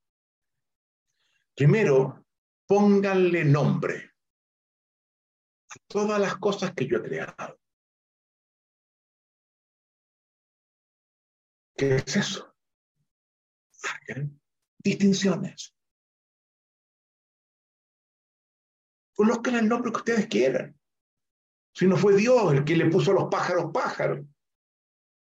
[1.56, 2.26] Primero,
[2.66, 4.12] pónganle nombre
[5.70, 7.58] a todas las cosas que yo he creado.
[11.74, 12.54] ¿Qué es eso?
[14.84, 15.74] Distinciones.
[19.14, 20.78] Conozcan el nombre que ustedes quieran.
[21.72, 24.26] Si no fue Dios el que le puso a los pájaros pájaros.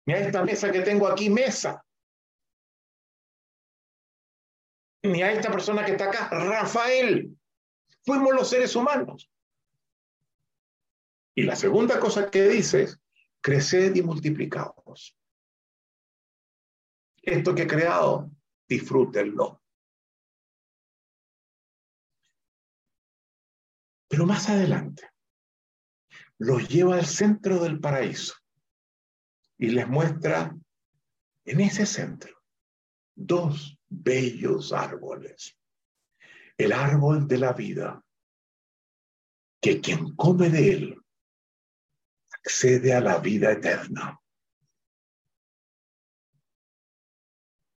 [0.07, 1.85] Mira esta mesa que tengo aquí, mesa.
[5.03, 7.37] Ni a esta persona que está acá, Rafael.
[8.05, 9.31] Fuimos los seres humanos.
[11.35, 13.01] Y la segunda cosa que dice es,
[13.41, 15.17] creced y multiplicaos.
[17.23, 18.31] Esto que he creado,
[18.69, 19.63] disfrútenlo.
[24.09, 25.11] Pero más adelante,
[26.39, 28.44] los lleva al centro del paraíso
[29.59, 30.55] y les muestra
[31.45, 32.35] en ese centro
[33.15, 35.57] dos bellos árboles.
[36.57, 38.05] El árbol de la vida,
[39.61, 41.03] que quien come de él
[42.31, 44.21] accede a la vida eterna.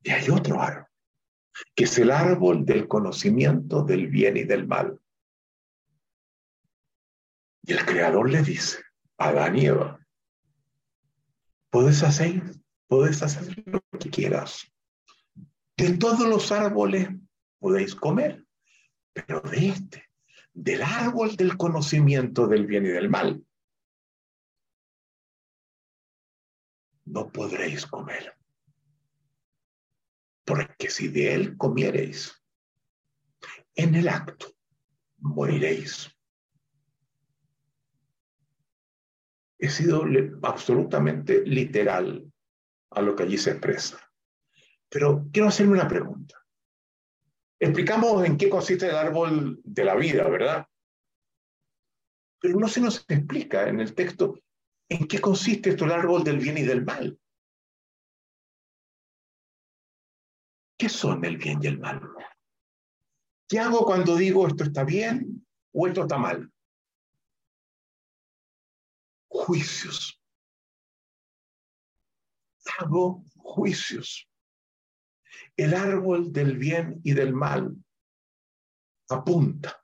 [0.03, 0.87] Y hay otro árbol,
[1.75, 4.99] que es el árbol del conocimiento del bien y del mal.
[7.63, 8.79] Y el Creador le dice
[9.17, 9.96] a Adán y Eva,
[11.77, 12.41] puedes hacer,
[12.89, 14.73] hacer lo que quieras.
[15.77, 17.07] De todos los árboles
[17.59, 18.43] podéis comer,
[19.13, 20.09] pero de este,
[20.53, 23.45] del árbol del conocimiento del bien y del mal,
[27.05, 28.35] no podréis comer.
[30.45, 32.43] Porque si de él comiereis,
[33.75, 34.47] en el acto
[35.19, 36.09] moriréis.
[39.59, 40.03] He sido
[40.43, 42.31] absolutamente literal
[42.91, 43.99] a lo que allí se expresa.
[44.89, 46.35] Pero quiero hacerme una pregunta.
[47.59, 50.67] Explicamos en qué consiste el árbol de la vida, ¿verdad?
[52.39, 54.39] Pero no se nos explica en el texto
[54.89, 57.19] en qué consiste esto el árbol del bien y del mal.
[60.77, 62.01] ¿Qué son el bien y el mal?
[63.49, 66.51] ¿Qué hago cuando digo esto está bien o esto está mal?
[69.37, 70.21] Juicios.
[72.79, 74.29] Hago juicios.
[75.55, 77.75] El árbol del bien y del mal
[79.09, 79.81] apunta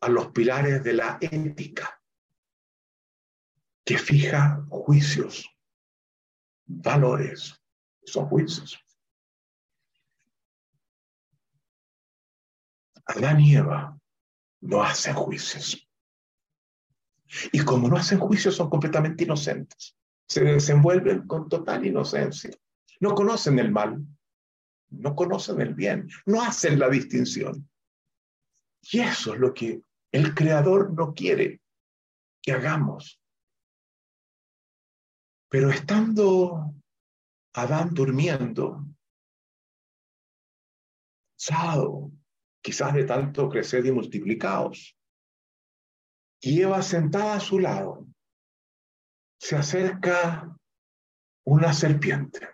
[0.00, 2.00] a los pilares de la ética
[3.84, 5.48] que fija juicios,
[6.66, 7.54] valores,
[8.04, 8.78] son juicios.
[13.06, 13.98] Adán y Eva
[14.60, 15.87] no hacen juicios.
[17.52, 19.96] Y como no hacen juicio, son completamente inocentes.
[20.26, 22.50] Se desenvuelven con total inocencia.
[23.00, 24.04] No conocen el mal,
[24.90, 27.68] no conocen el bien, no hacen la distinción.
[28.90, 31.60] Y eso es lo que el Creador no quiere
[32.42, 33.20] que hagamos.
[35.48, 36.74] Pero estando
[37.54, 38.84] Adán durmiendo,
[41.48, 42.10] cansado,
[42.60, 44.97] quizás de tanto crecer y multiplicados,
[46.40, 48.06] y Eva sentada a su lado,
[49.38, 50.56] se acerca
[51.44, 52.48] una serpiente.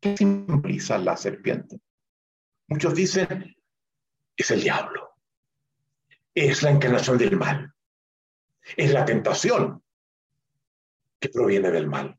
[0.00, 1.80] ¿Qué simboliza la serpiente?
[2.68, 3.56] Muchos dicen,
[4.36, 5.10] es el diablo,
[6.34, 7.72] es la encarnación del mal,
[8.76, 9.82] es la tentación
[11.18, 12.18] que proviene del mal.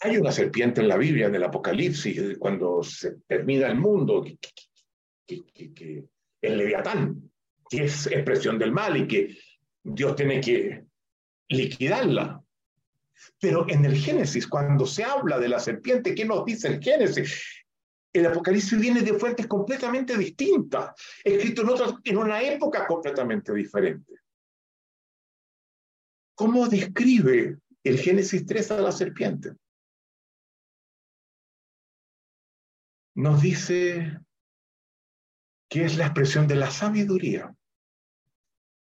[0.00, 4.24] Hay una serpiente en la Biblia, en el Apocalipsis, cuando se termina el mundo,
[5.26, 6.04] que,
[6.40, 7.30] el leviatán,
[7.68, 9.36] que es expresión del mal y que
[9.82, 10.84] Dios tiene que
[11.48, 12.42] liquidarla.
[13.40, 17.64] Pero en el Génesis, cuando se habla de la serpiente, ¿qué nos dice el Génesis?
[18.12, 21.62] El Apocalipsis viene de fuentes completamente distintas, escrito
[22.04, 24.14] en, una época completamente diferente.
[26.34, 29.52] ¿Cómo describe el Génesis 3 a la serpiente?
[33.14, 34.20] Nos dice
[35.76, 37.54] que es la expresión de la sabiduría,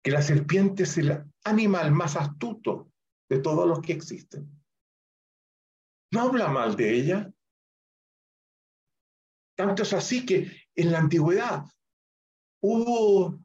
[0.01, 2.89] que la serpiente es el animal más astuto
[3.27, 4.49] de todos los que existen.
[6.11, 7.33] No habla mal de ella,
[9.57, 11.65] Tanto es así que en la antigüedad
[12.61, 13.37] hubo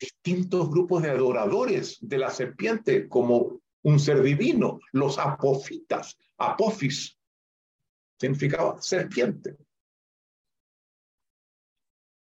[0.00, 7.16] distintos grupos de adoradores de la serpiente como un ser divino, los apofitas, apofis,
[8.18, 9.56] significaba serpiente.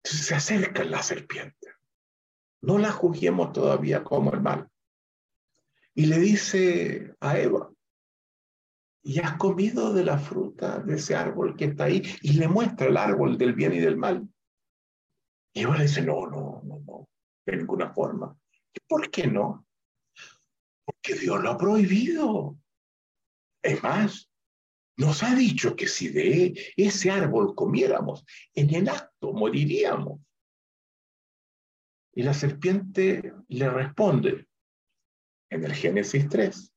[0.03, 1.67] Se acerca la serpiente.
[2.61, 4.69] No la juzguemos todavía como el mal.
[5.95, 7.71] Y le dice a Eva,
[9.03, 12.01] ¿y has comido de la fruta de ese árbol que está ahí?
[12.21, 14.27] Y le muestra el árbol del bien y del mal.
[15.53, 17.09] Y Eva le dice, no, no, no, no,
[17.45, 18.35] de ninguna forma.
[18.73, 19.67] ¿Y por qué no?
[20.83, 22.57] Porque Dios lo ha prohibido.
[23.61, 24.32] Es más,
[24.97, 30.19] nos ha dicho que si de ese árbol comiéramos, en el acto moriríamos.
[32.13, 34.47] Y la serpiente le responde,
[35.49, 36.73] en el Génesis 3.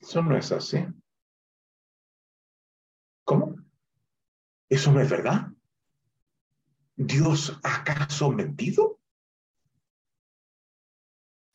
[0.00, 0.78] Eso no es así.
[3.24, 3.56] ¿Cómo?
[4.68, 5.48] ¿Eso no es verdad?
[6.94, 9.00] ¿Dios acaso mentido?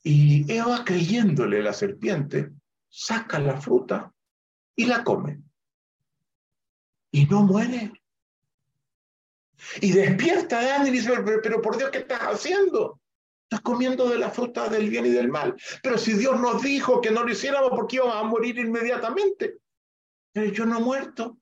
[0.04, 2.52] Y Eva creyéndole la serpiente,
[2.90, 4.14] saca la fruta
[4.76, 5.42] y la come.
[7.12, 7.92] Y no muere.
[9.82, 13.00] Y despierta Adán y dice, pero, pero por Dios, ¿qué estás haciendo?
[13.44, 15.56] Estás comiendo de la fruta del bien y del mal.
[15.84, 19.60] Pero si Dios nos dijo que no lo hiciéramos porque íbamos a morir inmediatamente.
[20.32, 21.38] Pero yo no he muerto.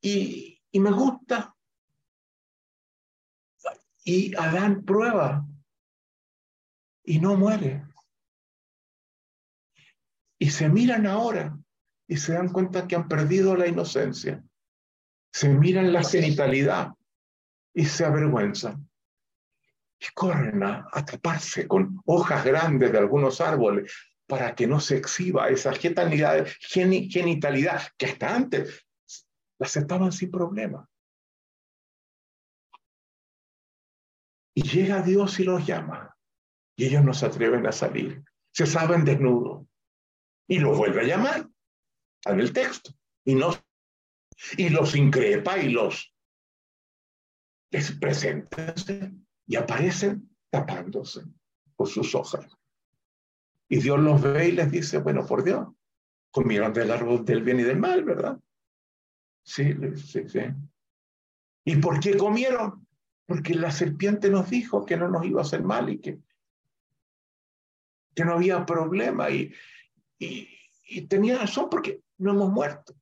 [0.00, 1.56] Y, y me gusta.
[4.04, 5.46] Y Adán prueba.
[7.04, 7.84] Y no muere.
[10.38, 11.61] Y se miran ahora
[12.08, 14.42] y se dan cuenta que han perdido la inocencia.
[15.32, 16.92] Se miran la genitalidad
[17.74, 18.88] y se avergüenzan
[20.02, 23.92] y corren a, taparse con hojas grandes de algunos árboles
[24.26, 28.84] para que no se exhiba esa genitalidad, genitalidad que hasta antes
[29.58, 30.88] la aceptaban sin problema.
[34.54, 36.16] Y llega Dios y los llama.
[36.76, 38.22] Y ellos no se atreven a salir.
[38.52, 39.66] Se saben desnudos.
[40.48, 41.48] Y los vuelve a llamar.
[42.24, 42.92] En el texto.
[43.24, 43.54] Y, no,
[44.56, 46.12] y los increpa y los
[47.70, 48.74] les presenta
[49.46, 51.22] y aparecen tapándose
[51.74, 52.46] por sus hojas.
[53.68, 55.68] Y Dios los ve y les dice, bueno, por Dios,
[56.30, 58.38] comieron del árbol del bien y del mal, ¿verdad?
[59.42, 60.40] Sí, sí, sí.
[61.64, 62.86] ¿Y por qué comieron?
[63.26, 66.20] Porque la serpiente nos dijo que no nos iba a hacer mal y que,
[68.14, 69.54] que no había problema y,
[70.18, 72.94] y tenía razón porque no hemos muerto.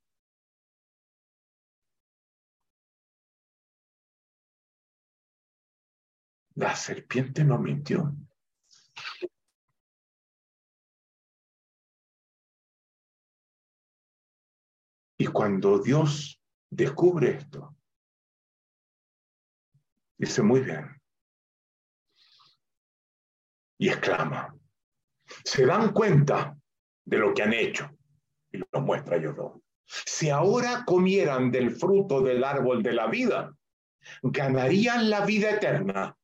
[6.55, 8.15] La serpiente no mintió.
[15.19, 16.41] Y cuando Dios
[16.71, 17.77] descubre esto,
[20.17, 20.99] dice muy bien.
[23.79, 24.55] Y exclama,
[25.45, 26.57] se dan cuenta
[27.05, 28.00] de lo que han hecho.
[28.53, 33.55] Y lo muestra yo Si ahora comieran del fruto del árbol de la vida,
[34.23, 36.17] ganarían la vida eterna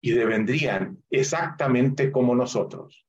[0.00, 3.06] y devendrían exactamente como nosotros.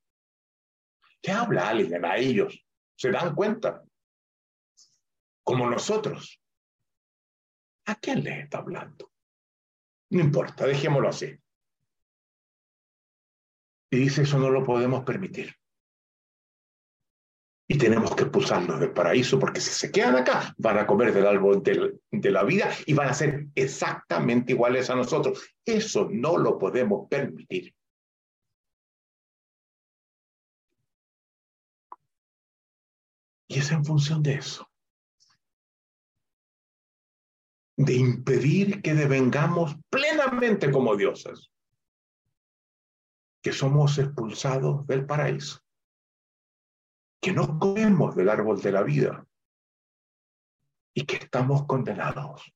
[1.22, 2.66] ¿Qué habla alguien a ellos?
[2.96, 3.84] ¿Se dan cuenta?
[5.44, 6.42] Como nosotros.
[7.88, 9.12] ¿A quién les está hablando?
[10.10, 11.36] No importa, dejémoslo así.
[13.92, 15.56] Y dice, eso no lo podemos permitir
[17.68, 21.26] y tenemos que expulsarlos del paraíso, porque si se quedan acá, van a comer del
[21.26, 25.44] árbol de la vida y van a ser exactamente iguales a nosotros.
[25.66, 27.74] Eso no lo podemos permitir.
[33.48, 34.70] Y es en función de eso.
[37.78, 41.52] De impedir que devengamos plenamente como dioses.
[43.42, 45.65] Que somos expulsados del paraíso
[47.26, 49.28] que no comemos del árbol de la vida
[50.94, 52.54] y que estamos condenados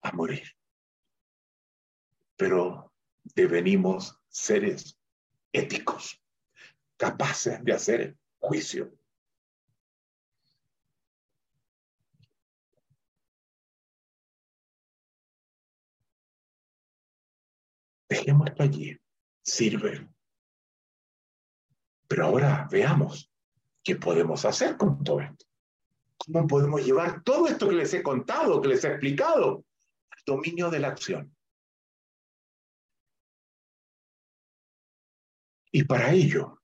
[0.00, 0.44] a morir.
[2.36, 2.94] Pero
[3.34, 4.96] devenimos seres
[5.50, 6.22] éticos,
[6.96, 8.96] capaces de hacer juicio.
[18.08, 18.96] Dejemos allí.
[19.42, 20.13] Sirve
[22.14, 23.28] pero ahora veamos
[23.82, 25.46] qué podemos hacer con todo esto.
[26.16, 29.64] ¿Cómo podemos llevar todo esto que les he contado, que les he explicado,
[30.10, 31.36] al dominio de la acción?
[35.72, 36.62] Y para ello,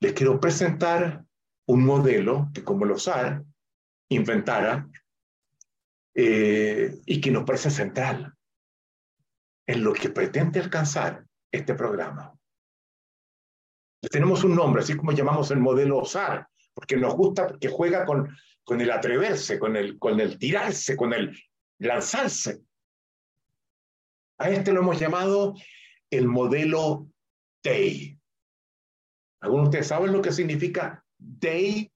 [0.00, 1.26] les quiero presentar
[1.66, 3.54] un modelo que como lo saben,
[4.08, 4.88] inventara
[6.14, 8.34] eh, y que nos parece central
[9.66, 12.34] en lo que pretende alcanzar este programa.
[14.10, 18.28] Tenemos un nombre, así como llamamos el modelo OSAR, porque nos gusta, porque juega con,
[18.80, 21.38] el atreverse, con el, tirarse, con el
[21.78, 22.62] lanzarse.
[24.38, 25.54] A este lo hemos llamado
[26.10, 27.08] el modelo
[27.62, 28.18] DAY.
[29.40, 31.92] ¿Algunos de ustedes saben lo que significa DAY?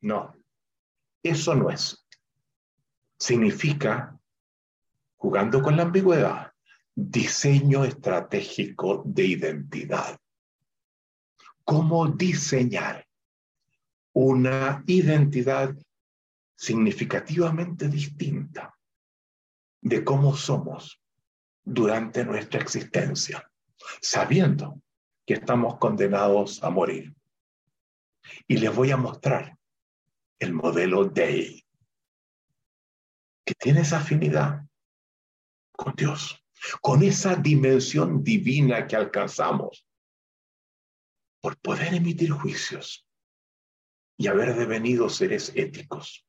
[0.00, 0.34] No,
[1.22, 2.06] eso no es.
[3.18, 4.18] Significa,
[5.16, 6.51] jugando con la ambigüedad,
[6.94, 10.18] diseño estratégico de identidad.
[11.64, 13.06] ¿Cómo diseñar
[14.14, 15.74] una identidad
[16.56, 18.76] significativamente distinta
[19.80, 21.00] de cómo somos
[21.64, 23.50] durante nuestra existencia,
[24.00, 24.80] sabiendo
[25.26, 27.14] que estamos condenados a morir.
[28.46, 29.56] Y les voy a mostrar
[30.38, 31.64] el modelo DAY,
[33.44, 34.64] que tiene esa afinidad
[35.72, 36.41] con Dios,
[36.80, 39.86] con esa dimensión divina que alcanzamos
[41.40, 43.06] por poder emitir juicios
[44.16, 46.24] y haber devenido seres éticos.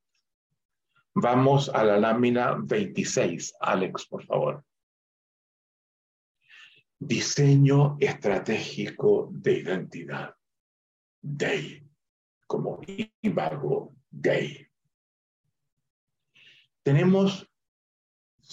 [1.14, 3.53] Vamos a la lámina 26.
[3.60, 4.65] Alex, por favor.
[6.97, 10.35] Diseño estratégico de identidad.
[11.22, 11.88] DAY,
[12.47, 12.81] como
[13.22, 14.68] Ivago Day.
[16.81, 17.47] Tenemos,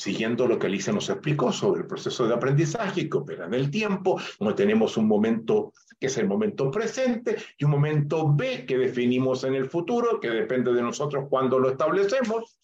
[0.00, 3.70] siguiendo lo que Alicia nos explicó sobre el proceso de aprendizaje que opera en el
[3.70, 8.78] tiempo, como tenemos un momento que es el momento presente, y un momento B que
[8.78, 12.58] definimos en el futuro, que depende de nosotros cuando lo establecemos,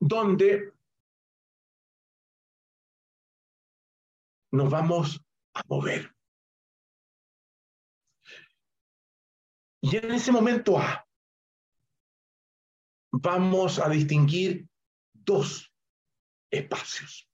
[0.00, 0.72] donde
[4.52, 5.20] nos vamos
[5.52, 6.14] a mover.
[9.82, 11.06] Y en ese momento A,
[13.12, 14.66] vamos a distinguir
[15.12, 15.73] dos
[16.58, 17.28] espacios.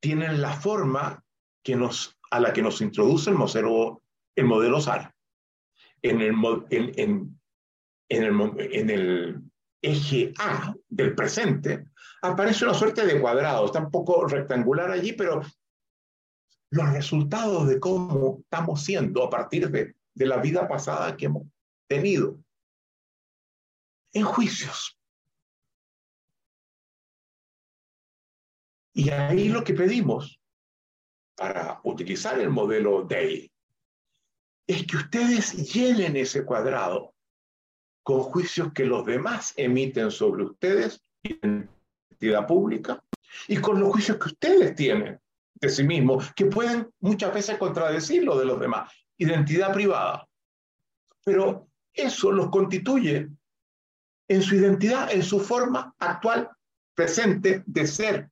[0.00, 1.24] Tienen la forma
[1.62, 4.02] que nos a la que nos introduce el modelo,
[4.34, 5.14] el modelo SAR.
[6.02, 6.34] En el,
[6.70, 7.38] en,
[8.08, 9.42] en, el, en el
[9.82, 11.86] eje A del presente
[12.22, 15.40] aparece una suerte de cuadrado, está un poco rectangular allí, pero
[16.70, 21.44] los resultados de cómo estamos siendo a partir de, de la vida pasada que hemos
[21.88, 22.38] tenido
[24.12, 24.95] en juicios.
[28.96, 30.40] Y ahí lo que pedimos
[31.36, 33.52] para utilizar el modelo DAY
[34.66, 37.12] es que ustedes llenen ese cuadrado
[38.02, 43.04] con juicios que los demás emiten sobre ustedes, identidad pública,
[43.48, 45.20] y con los juicios que ustedes tienen
[45.56, 50.26] de sí mismos, que pueden muchas veces contradecir lo de los demás, identidad privada.
[51.22, 53.28] Pero eso los constituye
[54.26, 56.48] en su identidad, en su forma actual,
[56.94, 58.30] presente de ser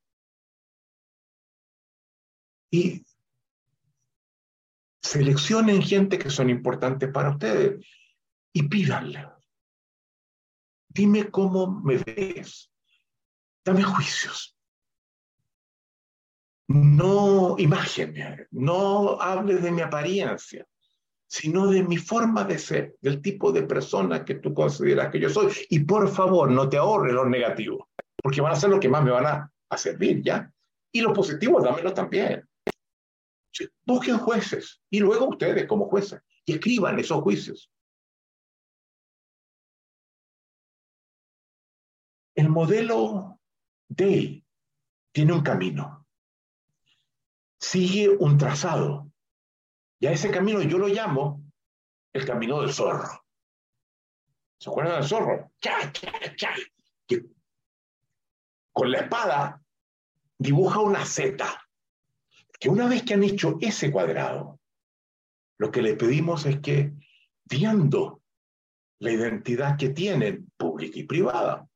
[2.71, 3.05] y
[5.03, 7.87] seleccionen gente que son importantes para ustedes
[8.53, 9.29] y pídanle.
[10.89, 12.71] Dime cómo me ves.
[13.65, 14.57] Dame juicios.
[16.69, 20.67] No imágenes, no hables de mi apariencia,
[21.27, 25.29] sino de mi forma de ser, del tipo de persona que tú consideras que yo
[25.29, 25.53] soy.
[25.69, 27.87] Y por favor, no te ahorres los negativos,
[28.23, 30.51] porque van a ser lo que más me van a, a servir, ¿ya?
[30.91, 32.49] Y los positivos, dámelos también.
[33.85, 37.71] Busquen jueces y luego ustedes como jueces y escriban esos juicios.
[42.35, 43.41] El modelo
[43.89, 44.45] D
[45.13, 46.07] tiene un camino,
[47.61, 49.11] sigue un trazado.
[50.01, 51.45] Y a ese camino yo lo llamo
[52.13, 53.25] el camino del zorro.
[54.59, 55.53] ¿Se acuerdan del zorro?
[55.61, 56.55] ¡Cha, cha, cha!
[57.07, 57.25] Que
[58.73, 59.63] con la espada
[60.37, 61.64] dibuja una Z
[62.65, 64.59] que una vez que han hecho ese cuadrado,
[65.59, 66.95] lo que les pedimos es que,
[67.45, 68.23] viendo
[69.01, 71.69] la identidad que tienen, pública y privada,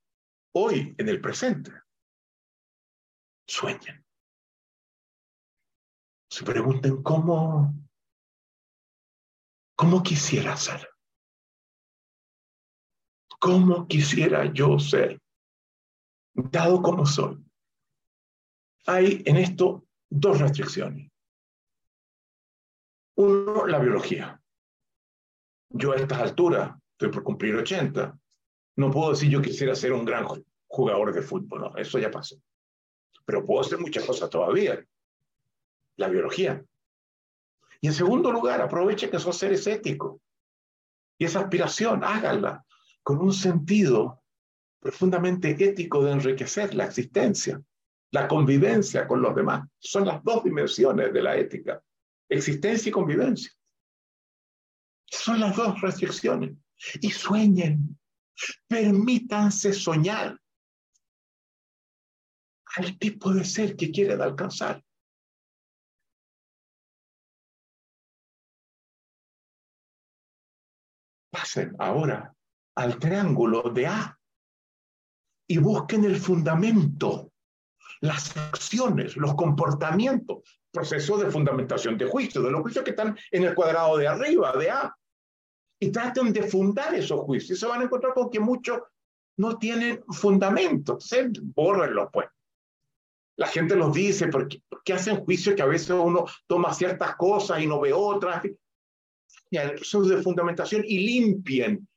[0.55, 1.73] hoy, en el presente,
[3.47, 4.02] sueñen.
[6.31, 7.74] Se pregunten cómo,
[9.77, 10.89] cómo quisiera ser.
[13.39, 15.20] ¿Cómo quisiera yo ser?
[16.32, 17.44] Dado como soy.
[18.86, 21.10] Hay en esto dos restricciones.
[23.16, 24.40] Uno, la biología.
[25.70, 28.18] Yo a estas alturas, estoy por cumplir 80,
[28.76, 30.26] no puedo decir yo quisiera ser un gran
[30.68, 32.36] jugador de fútbol, no, eso ya pasó.
[33.24, 34.82] Pero puedo hacer muchas cosas todavía.
[35.97, 36.64] La biología.
[37.80, 40.20] Y en segundo lugar, aproveche que son seres éticos.
[41.18, 42.64] Y esa aspiración, háganla
[43.02, 44.22] con un sentido
[44.80, 47.60] profundamente ético de enriquecer la existencia,
[48.10, 49.68] la convivencia con los demás.
[49.78, 51.82] Son las dos dimensiones de la ética,
[52.28, 53.51] existencia y convivencia.
[55.06, 56.56] Son las dos restricciones.
[57.01, 57.98] Y sueñen,
[58.68, 60.39] permítanse soñar
[62.76, 64.85] al tipo de ser que quieren alcanzar.
[71.30, 72.35] Pasen ahora
[72.76, 74.18] al triángulo de A
[75.48, 77.28] y busquen el fundamento,
[78.01, 83.45] las acciones, los comportamientos, proceso de fundamentación de juicio, de los juicios que están en
[83.45, 84.95] el cuadrado de arriba, de A.
[85.81, 87.57] Y traten de fundar esos juicios.
[87.57, 88.81] Y se van a encontrar con que muchos
[89.37, 90.93] no tienen fundamento.
[90.93, 92.29] Entonces, bórrenlos, pues.
[93.37, 97.61] La gente los dice porque, porque hacen juicios que a veces uno toma ciertas cosas
[97.61, 98.45] y no ve otras.
[99.51, 101.89] Y el proceso de fundamentación y limpien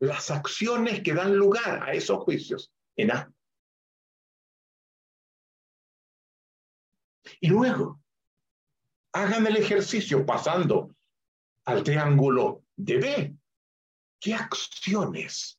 [0.00, 3.32] las acciones que dan lugar a esos juicios en A.
[7.40, 8.00] Y luego,
[9.12, 10.94] hagan el ejercicio pasando
[11.64, 13.36] al triángulo de B.
[14.20, 15.58] ¿Qué acciones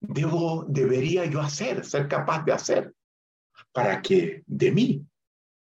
[0.00, 2.94] debo, debería yo hacer, ser capaz de hacer,
[3.72, 5.06] para que de mí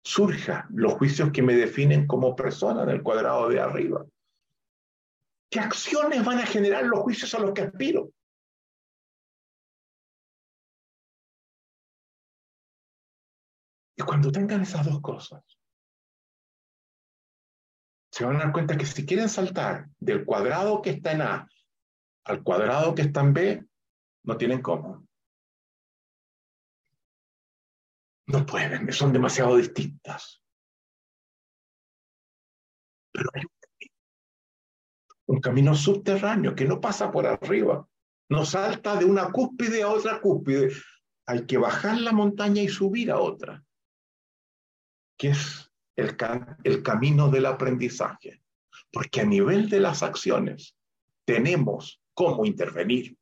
[0.02, 4.06] surjan los juicios que me definen como persona en el cuadrado de arriba?
[5.50, 8.12] ¿Qué acciones van a generar los juicios a los que aspiro?
[14.00, 15.44] Y cuando tengan esas dos cosas,
[18.10, 21.46] se van a dar cuenta que si quieren saltar del cuadrado que está en A
[22.24, 23.66] al cuadrado que está en B,
[24.24, 25.06] no tienen cómo.
[28.28, 30.42] No pueden, son demasiado distintas.
[33.12, 33.42] Pero hay
[35.26, 37.86] un camino subterráneo que no pasa por arriba,
[38.30, 40.72] no salta de una cúspide a otra cúspide.
[41.26, 43.62] Hay que bajar la montaña y subir a otra,
[45.20, 46.16] que es el,
[46.64, 48.42] el camino del aprendizaje.
[48.90, 50.74] Porque a nivel de las acciones
[51.26, 53.18] tenemos cómo intervenir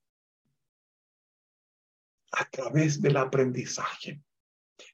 [2.30, 4.22] a través del aprendizaje.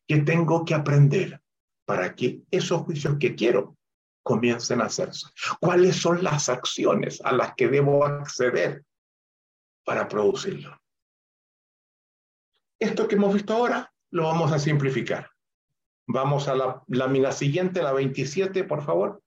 [0.09, 1.43] que tengo que aprender
[1.85, 3.77] para que esos juicios que quiero
[4.23, 5.27] comiencen a hacerse.
[5.61, 8.83] ¿Cuáles son las acciones a las que debo acceder
[9.85, 10.81] para producirlo?
[12.81, 15.34] Esto que hemos visto ahora lo vamos a simplificar.
[16.07, 19.23] Vamos a la lámina siguiente, la 27, por favor.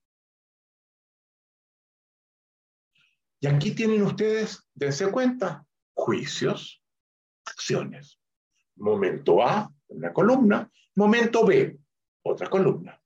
[3.40, 5.64] Y aquí tienen ustedes, dense cuenta,
[5.94, 6.82] juicios,
[7.44, 8.20] acciones.
[8.76, 10.70] Momento A, una columna.
[10.94, 11.78] Momento B,
[12.22, 13.00] otra columna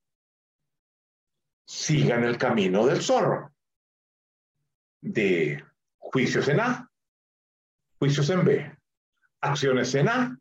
[1.72, 3.52] sigan el camino del zorro.
[5.00, 5.64] De
[5.98, 6.90] juicios en A,
[7.98, 8.78] juicios en B,
[9.40, 10.38] acciones en A,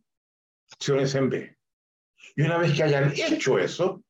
[0.71, 1.57] acciones en B.
[2.35, 4.03] Y una vez que hayan hecho eso,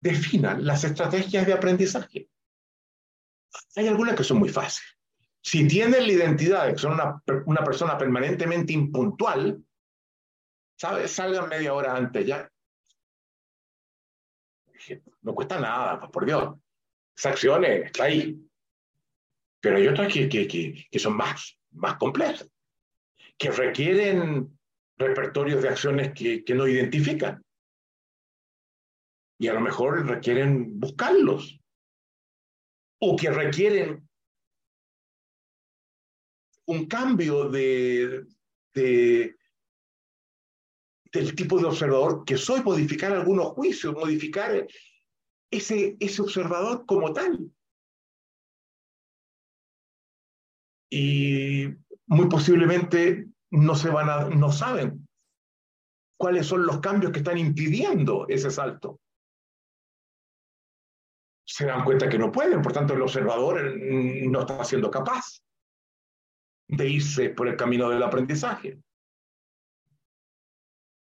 [0.00, 2.28] definan las estrategias de aprendizaje.
[3.76, 4.96] Hay algunas que son muy fáciles.
[5.40, 9.62] Si tienen la identidad de que son una, una persona permanentemente impuntual,
[10.76, 11.12] ¿sabes?
[11.12, 12.50] Salgan media hora antes ya
[15.22, 16.54] no cuesta nada, pues, por Dios.
[17.16, 18.38] Esa acción está ahí.
[19.60, 20.46] Pero hay otras que, que,
[20.90, 22.48] que, son más, más complejas,
[23.38, 24.58] que requieren
[24.96, 27.42] repertorios de acciones que, que no identifican.
[29.38, 31.60] Y a lo mejor requieren buscarlos.
[33.00, 34.08] O que requieren
[36.66, 38.24] un cambio de,
[38.72, 39.36] de,
[41.12, 44.66] del tipo de observador que soy, modificar algunos juicios, modificar
[45.50, 47.50] ese, ese observador como tal.
[50.90, 51.66] Y
[52.06, 55.06] muy posiblemente no, se van a, no saben
[56.16, 59.00] cuáles son los cambios que están impidiendo ese salto.
[61.46, 65.42] Se dan cuenta que no pueden, por tanto el observador no está siendo capaz
[66.66, 68.80] de irse por el camino del aprendizaje.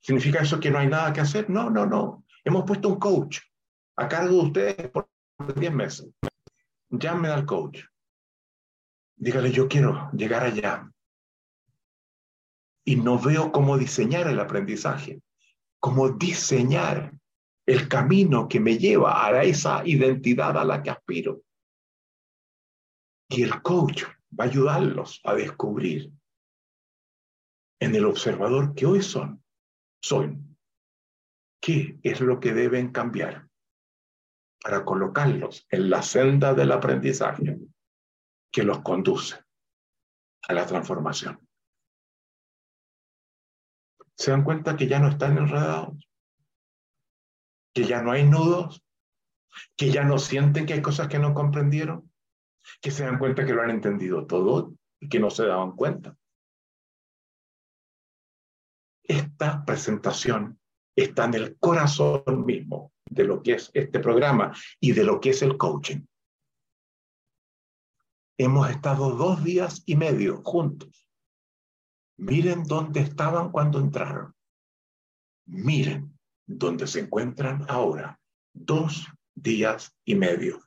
[0.01, 1.49] ¿Significa eso que no hay nada que hacer?
[1.49, 2.25] No, no, no.
[2.43, 3.41] Hemos puesto un coach
[3.97, 5.09] a cargo de ustedes por
[5.55, 6.09] 10 meses.
[6.91, 7.81] Llamen al coach.
[9.17, 10.91] Dígale, yo quiero llegar allá.
[12.85, 15.23] Y no veo cómo diseñar el aprendizaje,
[15.81, 17.13] cómo diseñar
[17.67, 21.43] el camino que me lleva a esa identidad a la que aspiro.
[23.29, 24.05] Y el coach
[24.39, 26.13] va a ayudarlos a descubrir
[27.81, 29.43] en el observador que hoy son
[30.03, 30.39] soy.
[31.61, 33.49] ¿Qué es lo que deben cambiar
[34.63, 37.59] para colocarlos en la senda del aprendizaje?
[38.55, 39.35] que los conduce
[40.47, 41.44] a la transformación.
[44.17, 46.09] ¿Se dan cuenta que ya no están enredados?
[47.75, 48.85] ¿Que ya no hay nudos?
[49.77, 52.13] ¿Que ya no sienten que hay cosas que no comprendieron?
[52.81, 56.17] ¿Que se dan cuenta que lo han entendido todo y que no se daban cuenta?
[59.03, 60.59] Esta presentación
[60.97, 65.31] está en el corazón mismo de lo que es este programa y de lo que
[65.31, 66.07] es el coaching.
[68.39, 71.04] Hemos estado dos días y medio juntos.
[72.17, 74.35] Miren dónde estaban cuando entraron.
[75.47, 78.21] Miren dónde se encuentran ahora.
[78.53, 80.61] Dos días y medio.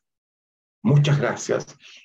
[0.84, 1.78] Muchas gracias